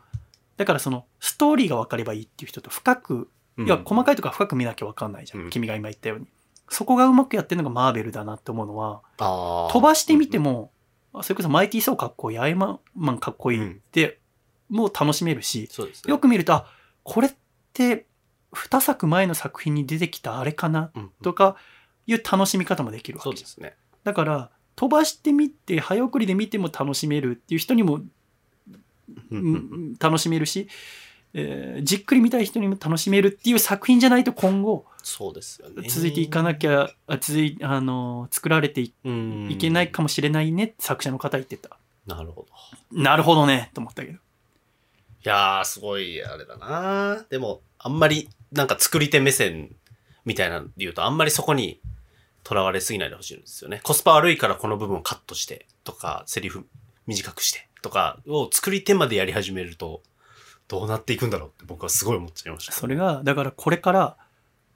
[0.56, 5.42] だからそのストーリーが分かればいいっていう人と深くうん、いや、細かいとこは深く見なきゃ分かんないじゃん。
[5.42, 6.26] うん君が今言ったように。
[6.68, 9.02] そこがうまくやってるのがマーベルだなって思うのは、
[9.70, 10.72] 飛ばしてみて、も、
[11.22, 12.58] それこそマイティー・ソーかっこいい、アイアン
[12.94, 14.18] マンかっこいいって、
[14.70, 15.86] もう楽しめるし、ね。
[16.06, 16.66] よく見ると、あ、
[17.02, 17.32] これっ
[17.72, 18.06] て、
[18.52, 21.56] 2作前の作品に出てきたあれかなうん、とか
[22.06, 23.76] いう楽しみ方もできるわけですね。
[24.04, 28.00] だから、飛ばしてみて、早送りで見ても楽しめるっていう人にも
[29.98, 30.68] 楽しめるし、
[31.34, 35.88] えーじっくり見たい人にも楽しめるっていう作品じゃないと今後そうですよね。
[35.88, 38.92] 続いていかなきゃ、あ続いあの作られてい
[39.58, 41.76] けないかもしれないねって作者の方言ってた。
[42.06, 42.46] なるほ
[42.92, 43.00] ど。
[43.02, 44.14] なるほどねと思ったけど。
[44.14, 44.18] い
[45.24, 49.74] やー、すごい、あれだなでも、あんまり、なんか作り手目線
[50.26, 51.80] みたいなので言うと、あんまりそこに
[52.46, 53.80] 囚われすぎないでほしいんですよね。
[53.82, 56.66] コスパ悪いからこの部分をカットして、とか、セリフ
[57.06, 60.02] 短くして、とかを作り手までやり始めると、
[60.68, 62.72] どうなっていくんだろうって僕はすごい思っちゃいました。
[62.72, 64.16] それが、だからこれから、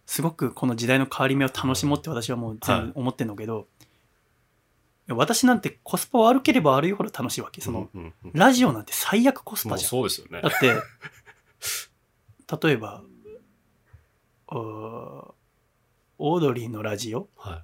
[0.06, 3.66] すごくこの時代の変わり目を楽しもうって私はもう全部思ってんのけど、
[5.06, 7.60] いや私なんてコスパ悪ければ悪いほど楽しいわけ。
[7.60, 9.90] その、うんうんうんラジオなんて最悪コスパじゃん。
[9.90, 10.48] そうですよねだ。
[10.48, 10.74] って、
[12.66, 13.02] 例えば、
[16.18, 17.28] オードリーのラジオ？
[17.36, 17.62] はい。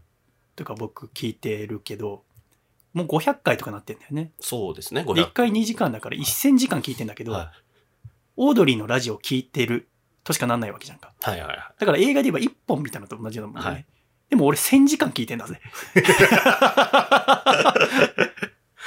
[0.56, 2.22] とか僕聞いてるけど、
[2.92, 4.30] もう500回とかなってんだよね。
[4.40, 7.52] そうですね、で、1 500回2時間だから1000時間聞いてんだけど、は
[8.36, 9.88] オードリーのラジオ聞いてる
[10.22, 11.12] としかなんないわけじゃんか。
[11.26, 11.30] い。
[11.30, 11.58] はいはいはい。
[11.78, 13.70] だから映画で言えば1本みたいなのと同じようなもんね。
[13.70, 13.86] はい
[14.30, 15.60] でも俺1000時間聞いてんだぜ。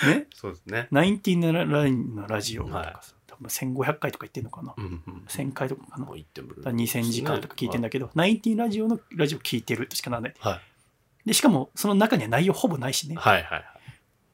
[0.06, 0.28] ね？
[0.34, 0.88] そうですね。
[0.92, 4.74] ナインティナラインのラジオとかさ、はい多分1500回とか言ってんのかな。
[4.76, 5.24] うんうん。
[5.28, 6.14] 1000回とかかなも。
[6.14, 10.34] う言ってもだから2000時間とか聞いてんだけど、ナインティラジオのラジオ聞いてるとしかならない。
[10.40, 11.28] はい。
[11.28, 13.16] で、しかもその中には内容ほぼないしね。
[13.16, 13.64] はいはいはい。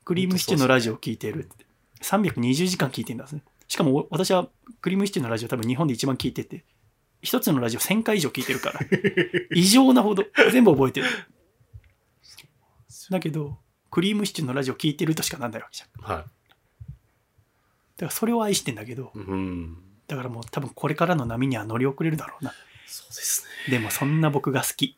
[0.05, 1.65] クリームシチューのラジオ聞いてるって。
[2.01, 3.41] 320時間聞いてんだぜ。
[3.67, 4.47] しかも私は
[4.81, 6.63] クリームシチューのラジオ多分日本で一番聞いてて、
[7.21, 8.79] 一つのラジオ1000回以上聞いてるから、
[9.55, 11.07] 異常なほど全部覚えてる。
[13.09, 13.57] だけど、
[13.89, 16.31] クリームシチューのラジオ聞いてるとしかなんないわけじゃん。
[17.97, 19.19] だはからそれを愛してんだけど、い。
[19.19, 19.77] うん。
[20.07, 22.53] だからもう多分これからの波には乗り遅れるだろうな。
[22.85, 23.77] そうですね。
[23.77, 24.97] でもそんな僕が好き。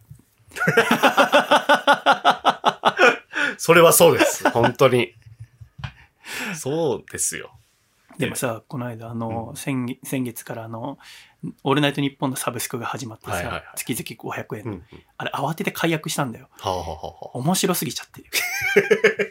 [3.57, 4.49] それはそうです。
[4.49, 5.13] 本当に。
[6.55, 7.51] そうですよ。
[8.17, 10.97] でもさ、この間、あの、先月先月からあの、
[11.63, 14.83] オールナイトニッポンのサブスクが始まってさ、はいはいはい月々500円。
[15.17, 16.49] あれ慌てて解約したんだよ。
[16.59, 18.07] はあ、はあは面白すぎちゃっ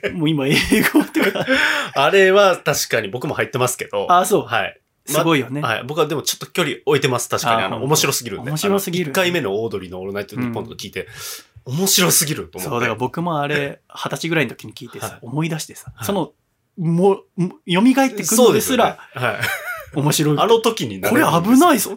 [0.02, 0.10] て。
[0.12, 0.54] もう今英
[0.92, 1.46] 語っていうか、
[1.94, 4.10] あ、 あれは確かに僕も入ってますけど。
[4.10, 4.46] あ、そう。
[4.46, 4.80] はい。
[5.06, 5.60] すごいよね。
[5.60, 5.84] はい。
[5.84, 7.28] 僕はでもちょっと距離置いてます。
[7.28, 7.62] 確かに。
[7.62, 8.50] あの、あ本当面白すぎるんで。
[8.50, 11.08] 面白すぎる1回目のオードリーのオールナイトニッポンとか聞いて、
[11.66, 12.70] 面白すぎると思って。
[12.70, 16.32] そう、だから僕もあれ、二十歳ぐらいの時に聞いてさ、はい思い出してさ、はいその、
[16.76, 19.40] もう、も蘇ってくるのですよねら、はい。
[19.96, 20.38] 面白い。
[20.38, 21.58] あの時になこれ危い。
[21.58, 21.94] ないぞ。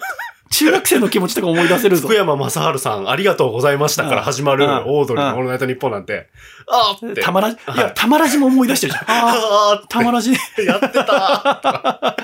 [0.50, 2.16] 中学生の気持ちとか思い出せるぞ福。
[2.16, 6.30] 山雅治さん、ありがとうございましたから始まるうんオードリーのオールナイトニッポンなんて、
[6.68, 7.22] あーって。
[7.22, 9.06] たまらじ、いはいや、たまらじも思い出してるじゃん。
[9.08, 10.32] ああ、たまらじ。
[10.32, 10.38] や
[10.78, 12.16] ってたー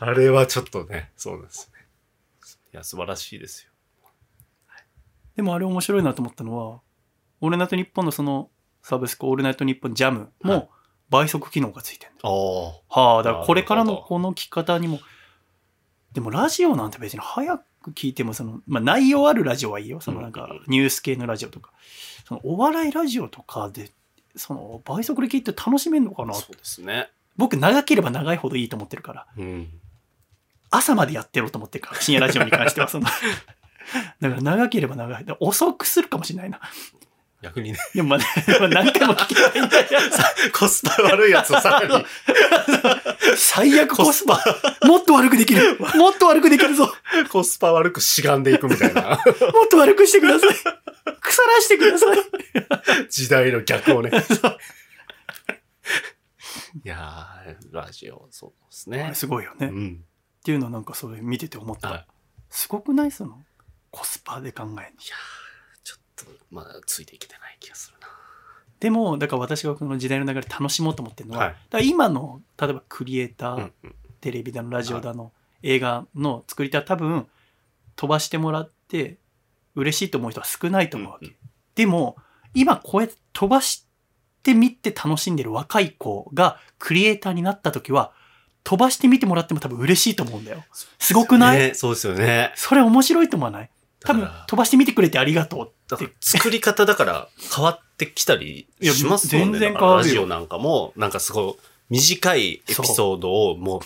[0.00, 1.78] あれはちょっとね、そうですね。
[2.78, 3.72] や、素晴らしいですよ。
[5.36, 6.80] でもあれ面白いなと思ったのは、
[7.40, 8.50] オールナイトニッポンのその
[8.82, 10.70] サブスク、オールナイトニッポンジャムはいも
[11.10, 12.30] 倍速機能がついてるああ。
[13.00, 15.00] はあ、だからこれからのこの聞き方にも、
[16.12, 20.00] でもラジオなんて別に早く聞いても、その、まあ内容あるラジオはいいよ。
[20.00, 21.72] そのなんかうんニュース系のラジオとか。
[22.26, 23.90] そのお笑いラジオとかで、
[24.36, 26.34] その倍速で聞いて楽しめんのかな？
[26.34, 27.10] そうですね。
[27.36, 29.26] 僕長ければ長いほどいいと思ってるから。
[29.36, 29.68] うん。
[30.70, 33.06] 朝までやってろと思ってるから、深夜ラジオに関しては、その。
[34.20, 35.24] だから長ければ長い。
[35.40, 36.60] 遅くするかもしれないな。
[37.40, 38.18] 逆にね、でもま
[38.68, 39.86] 何回も聞けばいいんだよ。
[40.52, 42.04] コスパ悪いやつをさらに、
[43.36, 44.42] 最悪コスパ。
[44.82, 45.78] もっと悪くできる。
[45.94, 46.92] もっと悪くできるぞ。
[47.30, 50.50] コスパ悪くしがんでいくみたいなもっと悪くしてください。
[51.20, 52.18] 腐らしてください。
[53.08, 54.10] 時代の逆をね。
[56.84, 59.12] いやー、ラジオ、そうですね。
[59.14, 59.68] すごいよね。
[59.68, 60.04] っうん。
[60.44, 61.88] ていうのはなんかそれ見てて思った。
[61.90, 62.06] はい
[62.50, 63.10] すごくない？
[63.10, 63.44] その、
[63.90, 64.76] コスパで考えるの。
[64.76, 64.88] ちょっ
[66.18, 68.08] と、まだついていけてない気がするな。
[68.80, 73.94] でも、だから私がこの時代の流れ楽しもうと思ってるのは、はいだから今の、例えばクリエイター、うんうん。
[74.20, 77.26] テレビだの、ラジオだの、映画の作り手は多分、
[77.96, 79.18] 飛ばしてもらって、
[79.74, 81.26] 嬉しいと思う人は少ないと思うわけ。
[81.26, 81.34] うん
[81.74, 82.16] でも、
[82.54, 83.86] 今こうやって飛ばし
[84.42, 88.12] てみて楽しんでる若い子がクリエイターになった時は、
[88.64, 90.64] 飛ばしてみてもらっても多分嬉しいと思うんだよ。
[90.98, 92.52] すごくない、ね、そうですよね。
[92.56, 93.70] それ面白いと思わない？
[94.00, 96.12] 多分飛ばしてみてくれてありがとうって。
[96.20, 99.58] 作り方だから変わってきたりしますもんね。
[99.58, 101.54] 全然変わるよラジオなんかも、なんかすごい
[101.90, 103.80] 短いエピソードをもう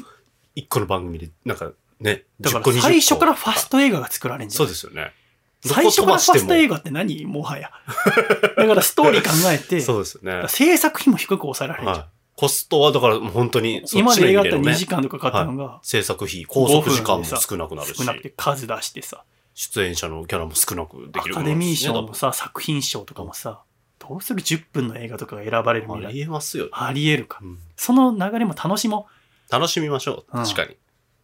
[0.54, 5.12] 一個の番組で、なんかね、10個だから20個最初からファスト映画が作られるんじゃそないうですよね。
[5.64, 7.70] 最初からファスト映画画って何もはや。
[8.56, 10.48] だからストーリー考えて、そうですよね。
[10.48, 11.98] 制作費も低く抑えられるじゃん。
[12.00, 12.08] はい。
[12.34, 19.22] コストはだから本当にそっちの今まで映画だったら2意味でのね時間とかかかったのが、制作費、拘束時間も少なくなるし少、なくて数出してさ、
[19.54, 23.62] 出演者のキャラも少なくでアきるカデミー賞ものさ、作品賞とかもさ、
[23.98, 26.12] どうする10分の映画とかが選ばれるあ未来。
[26.14, 27.38] りえますよ、ありえるか。
[27.42, 29.06] うんその流れも楽しも
[29.50, 30.38] 楽しみましょう。
[30.38, 30.70] うん確かに。
[30.72, 30.76] う。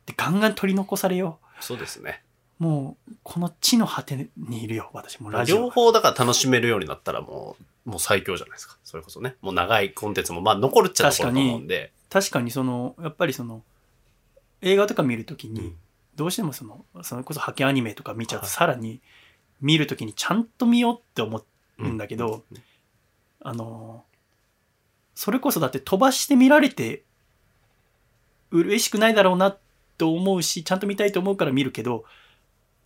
[0.06, 2.22] で、ガンガン取り残されよそうですね。
[2.60, 2.64] う。
[2.64, 5.56] もう、この地の果てにいるよ、私もラジオ。
[5.56, 7.56] 両方だから楽しめるようになったらも
[7.86, 8.76] う、もう最強じゃないですか。
[8.84, 9.36] それこそね。
[9.40, 11.92] もう長いコンテンツもまあ残るっちゃ残ると思うんで。
[12.10, 13.62] 確かにその、やっぱりその、
[14.60, 15.76] 映画とか見るときに、うん
[16.18, 18.52] どうしてもその、それこそハケアニメとか見ちゃうと、はい。
[18.52, 19.00] さらに
[19.60, 21.44] 見るときにちゃんと見ようって思
[21.78, 22.62] うんだけど、うん
[23.40, 24.04] あの、
[25.14, 27.04] それこそだって飛ばして見られて、
[28.50, 29.56] 嬉しくないだろうな
[29.96, 32.04] と思うし、ちゃんと見たいと思うから見るけど、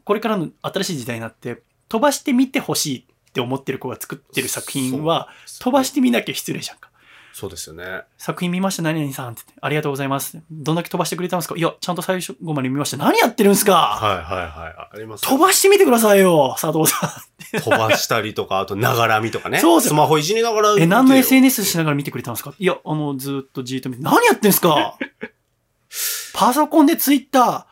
[0.04, 6.91] これからの新しい時代になって、飛ばして見てほしいって思ってる子が作ってる作品は、飛ばして見なきゃ失礼じゃんか。
[7.34, 8.02] そうですよね。
[8.18, 10.38] 作品見ました、何々さんって言って、ありがとうございます。
[10.50, 11.54] どんだけ飛ばしてくれたんですか？
[11.56, 12.98] いや、ちゃんと最初後まで見ました。
[12.98, 13.72] 何やってるんですか？
[13.72, 14.96] はいはいはい。
[14.96, 17.10] ありますよ飛ばしてみてくださいよ、佐藤さ
[17.52, 19.58] 飛ばしたりとか、あと、ながらみとかね。
[19.60, 20.74] そうですよスマホいじりながら。
[20.74, 20.78] ん。
[20.80, 22.54] え、何の SNS しながら見てくれたんですか？
[22.58, 24.96] いや、あの、ずーっとじーっと見て、何やってんすか？
[26.34, 27.64] パソコンでツイッター、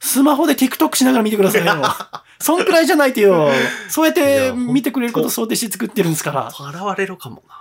[0.00, 1.82] スマホで TikTok しながら見てくださいよ。
[2.40, 3.50] そんくらいじゃないとよ。
[3.88, 6.52] そうやっいてや見てくれること想定して作ってるんですから。
[6.56, 7.54] 笑われるかもな。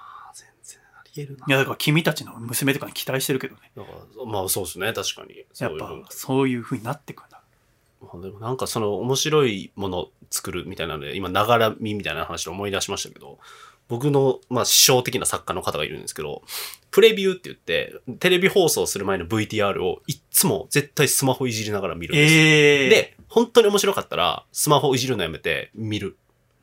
[1.26, 1.46] 全然あり得るな。
[1.48, 3.72] いや、だから君たちの娘とかに期待してるけどね。
[3.76, 5.46] だからまあそうですね、確かに。
[5.60, 13.40] やっぱそういう文化そうになってくんでもなんかその面白いものを作るみたいなので、今、ながらみみたいな話で思い出しましたけど、
[13.88, 16.44] 僕の、まあ、師匠的な作家の方がいるんですけど、
[16.92, 22.90] プレビューって言って、テレビ放送する前の VTR をいっつも絶対スマホいじりながら見るんですえー。
[22.90, 26.18] で、本当に面白かったら、スマホいじるのやめて見る。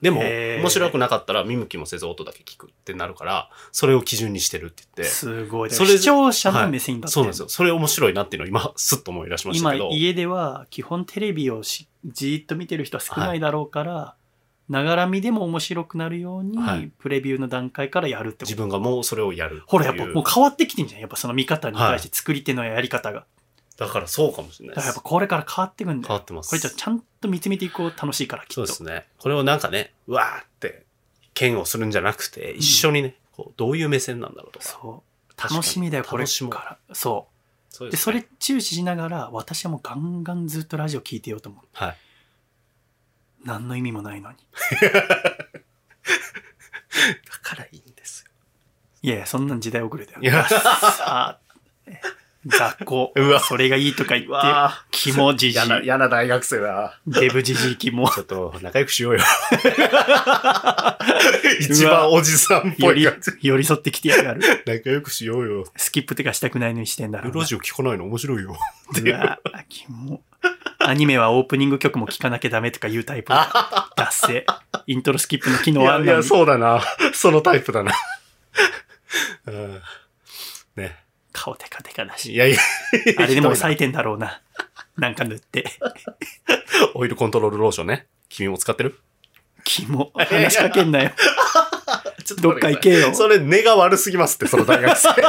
[0.05, 5.15] でも、面白くなかったら見向きもせず音だけ聞くってなるから、それを基準にしてるって言って。
[5.15, 5.71] すごい。
[5.71, 7.49] それ視聴者の目線だって、そうなんですよ。
[7.49, 9.89] それ面白いなっていうのを今、スッと思い出しました今けど。
[9.93, 14.15] 家では基本テレビをしじーっと見てる人は少ないだろうから、
[14.69, 19.63] ながら見でも面白くなるように、はいプレビューの段階からやるってこと自分がもうそれをやる。
[19.67, 23.25] ほらやっぱもう変わってきてんじゃんやっぱその見方に対して作り手のやり方が、
[23.77, 25.01] だからそうかもしれないだからやっぱ。
[25.01, 26.09] これから変わってくんだよ。
[26.09, 26.51] 変わってます。
[26.51, 29.07] これじゃちゃんと見つめていこう楽しいからきっとそうですね。
[29.19, 30.85] これをなんかね、うわーって、
[31.35, 34.65] 剣をするんじゃなくて、一緒にね、こう、どういう目線なんだろうとか。
[34.65, 35.35] そう。
[35.37, 35.57] 確かに。
[35.57, 36.53] 楽しみだよこれ楽しもう。
[36.53, 37.35] からそう
[37.75, 41.65] そうでそれ注視しながら私はもうガンガンずっとラジオ聞いてようと思う。
[41.73, 41.97] はい。
[43.45, 44.37] 何の意味もないのに。
[44.81, 44.91] だ
[47.43, 48.31] からいいんですよ。
[49.03, 50.21] いやいやそんなん時代遅れだよ。
[50.23, 50.49] いや。
[50.49, 50.61] さ
[51.03, 51.41] あ
[52.47, 56.99] 雑魚うわそれがいいとか言ってわキモじじ嫌な、嫌な大学生だ。
[57.07, 59.21] デブじじいキモちょっと、仲良くしようよ。
[61.61, 63.33] 一番おじさんっぽい感じ。
[63.41, 65.65] 寄り添ってきてやがる仲良くしようよ。
[65.77, 68.57] スキップとかしたくないのにしてんだろうジオ聞かないの面白いよ。
[69.03, 69.39] うわ
[69.69, 70.21] キモ
[70.79, 73.33] アニメはオープニング曲も聴かなきゃダメとかいうタイプ。
[73.97, 74.47] 脱製。
[74.87, 76.23] イントロスキップの機能あんのに。
[76.23, 76.83] そうだな。
[77.15, 77.93] そのタイプだな。
[79.47, 79.81] うんね。
[81.35, 82.33] 顔テカテカだし。
[82.33, 82.59] いやいや。
[83.19, 84.41] あれでも咲いてんだろうな。
[84.97, 85.65] なんか塗って。
[85.81, 85.93] な
[86.95, 88.07] オイルコントロールローションね。
[88.29, 89.01] 君も使ってる？
[89.65, 90.13] キモ。
[90.15, 91.11] 話しかけんなよ。
[92.25, 95.09] ちょどっか行けよそれ根が悪すぎますって、その大学生。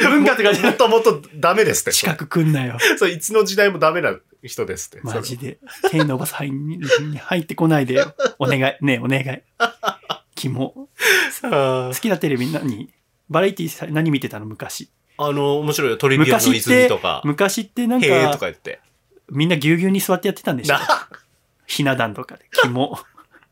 [0.00, 1.92] 文化とかもともとダメですって。
[1.92, 2.78] 近く来んなよ。
[2.98, 5.00] それいつの時代もダメな人ですって。
[5.04, 5.58] マジで。
[5.90, 6.82] 手伸ばす範囲に
[7.18, 8.14] 入ってこないでよ。
[8.38, 8.76] お願い。
[8.80, 9.42] ねえ、お願い。
[10.34, 10.88] キモ。
[11.30, 12.92] それあ好きなテレビ何？
[13.30, 14.46] バラエティー何見てたの？
[14.46, 14.90] 昔。
[15.18, 15.96] あの、面白いよ。
[15.96, 17.22] トリビアの泉とか、。
[17.24, 18.80] 昔ってなんへえとか、か言って。
[19.30, 20.80] みんなぎゅうぎゅうに座ってやってたんでしょな、
[21.66, 22.46] ひな壇とかで。
[22.62, 22.98] キモ。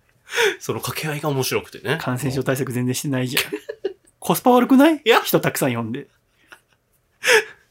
[0.59, 1.99] その掛け合いが面白くてね。
[2.01, 3.43] 感染症対策全然してないじゃん。
[4.19, 5.03] コスパ悪くない？
[5.05, 6.09] いや人たくさん呼んで。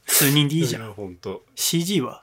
[0.06, 0.90] 数人でいいじゃん。
[0.90, 0.92] ん。
[0.92, 1.44] ほんと。
[1.54, 2.22] CG は？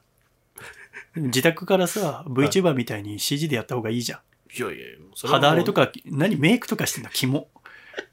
[1.16, 4.20] 自宅からさ、VTuber みたいに CG でやった方がいいじゃん。
[4.56, 6.36] いやいや、それ肌荒れとか、何？
[6.38, 7.10] メイクとかしてんの？
[7.10, 7.50] キモ。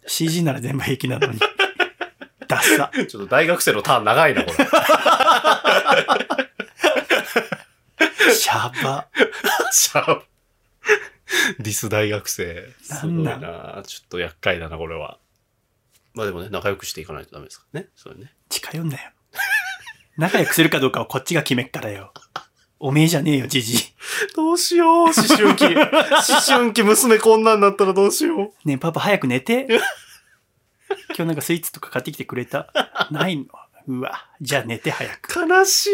[0.06, 1.38] CG なら全部平気なのに。
[2.50, 2.90] ダッサ。
[3.06, 4.56] ちょっと大学生のターン長いな、これ。
[8.34, 9.08] シャバ。
[9.72, 10.20] シャー
[11.60, 12.68] ディス大学生。
[12.82, 15.18] すごいなんなちょっと厄介だな、これは。
[16.14, 17.88] まあでもね、仲良くしていかないとダメですからね。
[17.94, 18.34] それね。
[18.48, 19.10] 近寄んなよ。
[20.16, 22.12] 仲良くするかどうかはこっちが決めっからよ。
[22.80, 23.80] おめえじゃねえよ、じじい。
[24.34, 25.66] どうしよう、思春期。
[25.76, 25.76] 思
[26.46, 29.68] 春期娘こんなんなったらどうしよねえ、パパ早く寝て。
[31.16, 32.72] 今日なんかスイーツとか買ってきてくれた？
[33.10, 33.44] ないの？
[33.88, 34.26] うわ。
[34.40, 35.44] じゃあ寝て早く。
[35.44, 35.48] う。
[35.48, 35.90] 悲しい。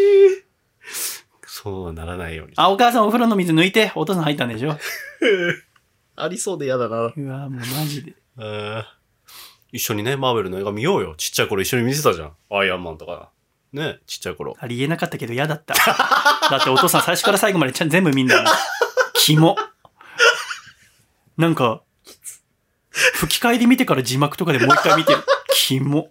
[1.45, 2.53] そうはならないように。
[2.57, 3.91] あ、お母さんお風呂の水抜いて。
[3.95, 4.77] お父さん入ったんでしょ？
[6.15, 6.97] ありそうで嫌だな。
[6.97, 8.13] うわ、もうマジで。
[8.39, 8.83] えー
[9.73, 11.13] 一緒にね、マーベルの映画見ようよ。
[11.17, 12.31] ちっちゃい頃一緒に見てたじゃん。
[12.49, 13.31] アイアンマンとか。
[13.73, 14.55] ね、ちっちゃい頃。
[14.57, 15.73] ありえなかったけど嫌だった。
[15.75, 18.53] だってお父さん最初から最後までちゃん全部見んだもん。
[19.15, 19.57] キモ。
[21.35, 21.81] なんか、
[23.15, 25.19] 吹き替えで見てから字幕とかでもう一回見てる。
[25.53, 26.09] キモ。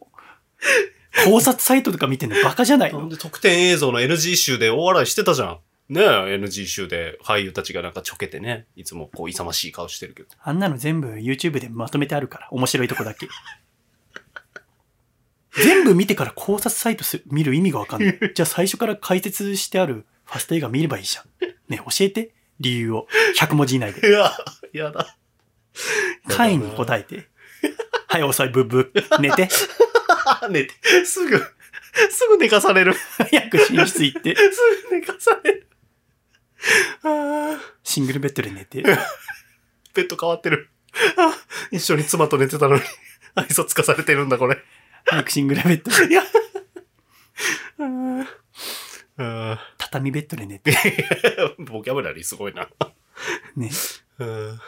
[1.24, 3.01] 考察サイトとか見てんのバカじゃないの？
[3.01, 5.59] なんで特典映像の NG 集で大笑いしてたじゃん。
[5.89, 10.28] ねえ、NG 集で俳優たちがなんかちょけてね、いつもこう勇ましい顔してるけど。
[10.43, 12.49] あんなの全部 YouTube でまとめてあるから。
[12.51, 13.28] 面白いとこだけ。
[15.53, 18.18] 全部見てから考察サイトす見る意味がわかんない。
[18.34, 21.24] じゃあ最初から解説してあるファスト映画見ればいいじゃん。
[21.68, 22.32] ねえ教えて。
[22.59, 23.07] 理由を。
[23.39, 24.09] 100文字以内で。
[24.09, 24.32] いや、
[24.72, 25.16] やだ。
[26.29, 27.29] 会員に答えて。
[28.09, 29.20] はい、遅い、ブッブッ。
[29.20, 29.49] 寝て。
[30.24, 30.74] あ、寝て、
[31.05, 31.39] すぐ、
[32.11, 32.95] すぐ寝かされる。
[32.95, 34.35] す早く寝室行って。
[34.91, 35.66] ぐ寝かされる。
[37.83, 38.83] シングルベッドで寝て。
[39.95, 40.70] ベッド変わってる。
[41.16, 41.37] あ
[41.70, 42.83] 一緒に妻と寝てたのに、
[43.35, 44.62] 愛想つかされてるんだ、これ。
[45.05, 46.20] 早くシングルベッドで。
[49.79, 50.72] 畳ベッドで寝て。
[50.72, 52.68] ーボキャブラリーすごいな。
[53.57, 53.70] ね。
[54.18, 54.61] うん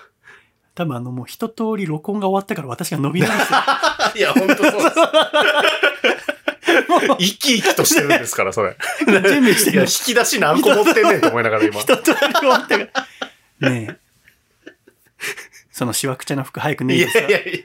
[0.78, 3.60] 多分あのもう一通り録音が終わったから私が伸び直してる。
[4.14, 4.94] いや、ほんとそうです。
[7.18, 8.76] 生き生きとしてるんですから、それ。
[9.04, 9.94] 準備していや、る引。
[10.04, 11.80] き出し何個持ってんねんと思いながら今。
[11.80, 13.06] 一通り終わったか
[13.60, 13.68] ら。
[13.70, 13.96] ねえ。
[15.72, 17.18] そのしわくちゃな服早く脱いいでさ。
[17.18, 17.64] やいやい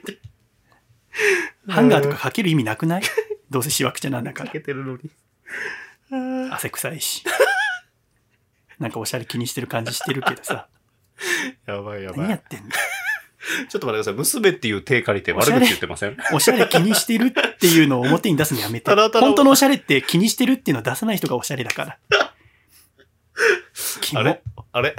[1.68, 3.02] や、ハンガーとかかける意味なくない？
[3.48, 4.54] どうせしわくちゃなんだからか。
[4.54, 6.50] けてるのに。
[6.52, 7.22] 汗臭いし。
[8.80, 10.66] なんかおしゃれ気にしてる感じしてるけどさ。
[11.66, 12.18] やばいやばい。
[12.22, 12.70] 何やってんの？
[13.68, 14.14] ちょっと待ってください。
[14.14, 16.16] 娘っていう手借りて悪口言ってません？
[16.32, 18.86] おしゃれ気にしてるっていうのを表に出すのやめて。
[18.86, 21.98] ただただ本当のおしゃれって気にしてるっていうのを出さない人がおしゃれだから。
[24.14, 24.42] あれ？
[24.72, 24.96] あれ？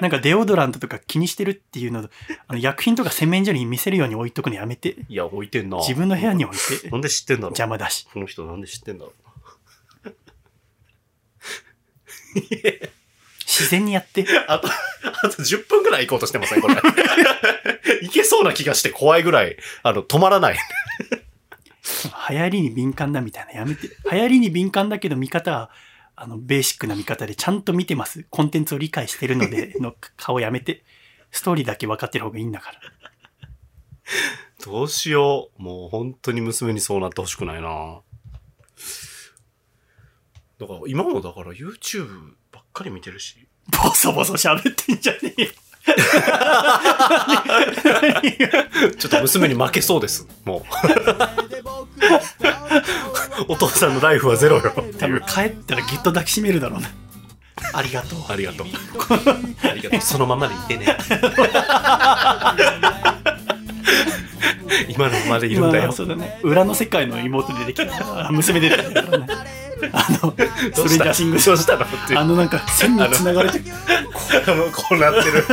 [0.00, 2.10] なんかデオドラントとか気にしてるっていうの、
[2.48, 4.96] あの薬品とか洗面所に見せるように置いとくのやめて。
[5.08, 5.78] いや、置いてんな。
[5.78, 6.90] 自分の部屋に置いて。
[6.90, 7.50] なんで知ってんだろう？
[7.50, 8.06] 邪魔だし。
[8.12, 9.12] この人なんで知ってんだろ
[13.46, 14.22] 自然にやって。
[14.22, 16.60] う あと、あと10分くらい行こうとしてません？
[16.60, 16.74] これ。
[18.02, 20.58] いけそうな気がして怖いぐらい、あの、止まらない。
[22.28, 23.88] 流行りに敏感だみたいなやめて。
[24.10, 25.70] 流行りに敏感だけど見方は、
[26.16, 28.26] あの、ベーシックな見方でちゃんと見てます。
[28.30, 30.84] コンテンツを理解してるので、 の顔やめて。
[31.30, 32.80] ストーリーだけ分かってる方がいいんだから。
[34.64, 35.62] どうしよう。
[35.62, 38.00] もう本当に娘にそうなってほしくないな。
[40.58, 43.48] だから今もだから YouTube ばっかり見てるし。
[43.82, 45.48] ボソボソ喋ってんじゃねえよ。
[48.98, 50.26] ちょっと娘に負けそうです。
[50.44, 50.62] もう。
[53.48, 54.72] お父さんのライフはゼロよ。
[54.98, 56.90] 多分帰ったらぎゅっと抱きしめるだろうな。
[57.72, 58.18] ありがとう。
[58.28, 58.66] ありがとう。
[59.62, 60.00] ありがとう。
[60.00, 60.96] そのままでいてね。
[64.88, 65.84] 今のままでいるんだよ。
[65.84, 65.92] まあ。
[65.92, 66.38] そうだね。
[66.42, 69.26] 裏の世界の妹出てきた娘出てきたからね。
[69.92, 70.16] あの
[70.72, 71.84] ストレンジャーシングスしたの？
[71.84, 72.18] っていう。
[72.18, 73.66] あのなんか線に繋がれてこ
[74.92, 75.44] うなってる。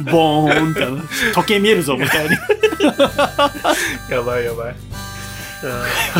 [0.10, 0.86] ボーンって
[1.34, 2.30] 時計見えるぞみたいに。
[4.10, 4.74] やばいやばい。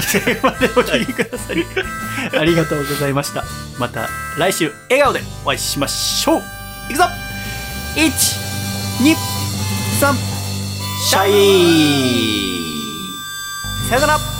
[0.00, 1.66] 最後までお聞きくださり
[2.38, 3.44] ありがとうございました。
[3.78, 6.42] また来週笑顔でお会いしましょう。
[6.90, 7.04] いくぞ
[7.96, 10.43] ！123
[11.00, 13.14] シャイ。
[13.88, 14.33] さよなら。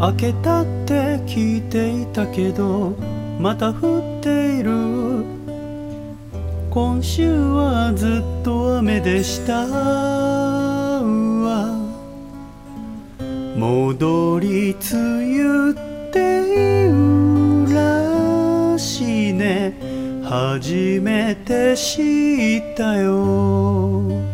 [0.00, 2.96] 開けたって聞いていたけど
[3.38, 4.70] また降っている。
[6.70, 9.66] 今週はずっと雨でした。
[9.66, 11.76] うわ。
[13.56, 14.78] 戻り梅
[15.38, 15.74] 雨っ
[16.10, 19.74] ていうらしいね。
[20.24, 24.29] 初めて知ったよ。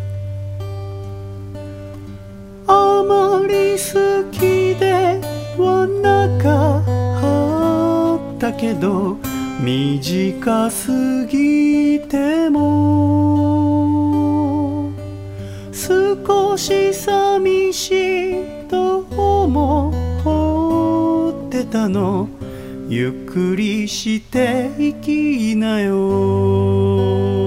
[8.59, 9.17] けど
[9.61, 13.67] 短すぎても
[15.73, 17.91] 少し寂し
[18.33, 19.91] いと思
[21.47, 22.29] ってたの。
[22.89, 27.46] ゆっくりしていきなよ。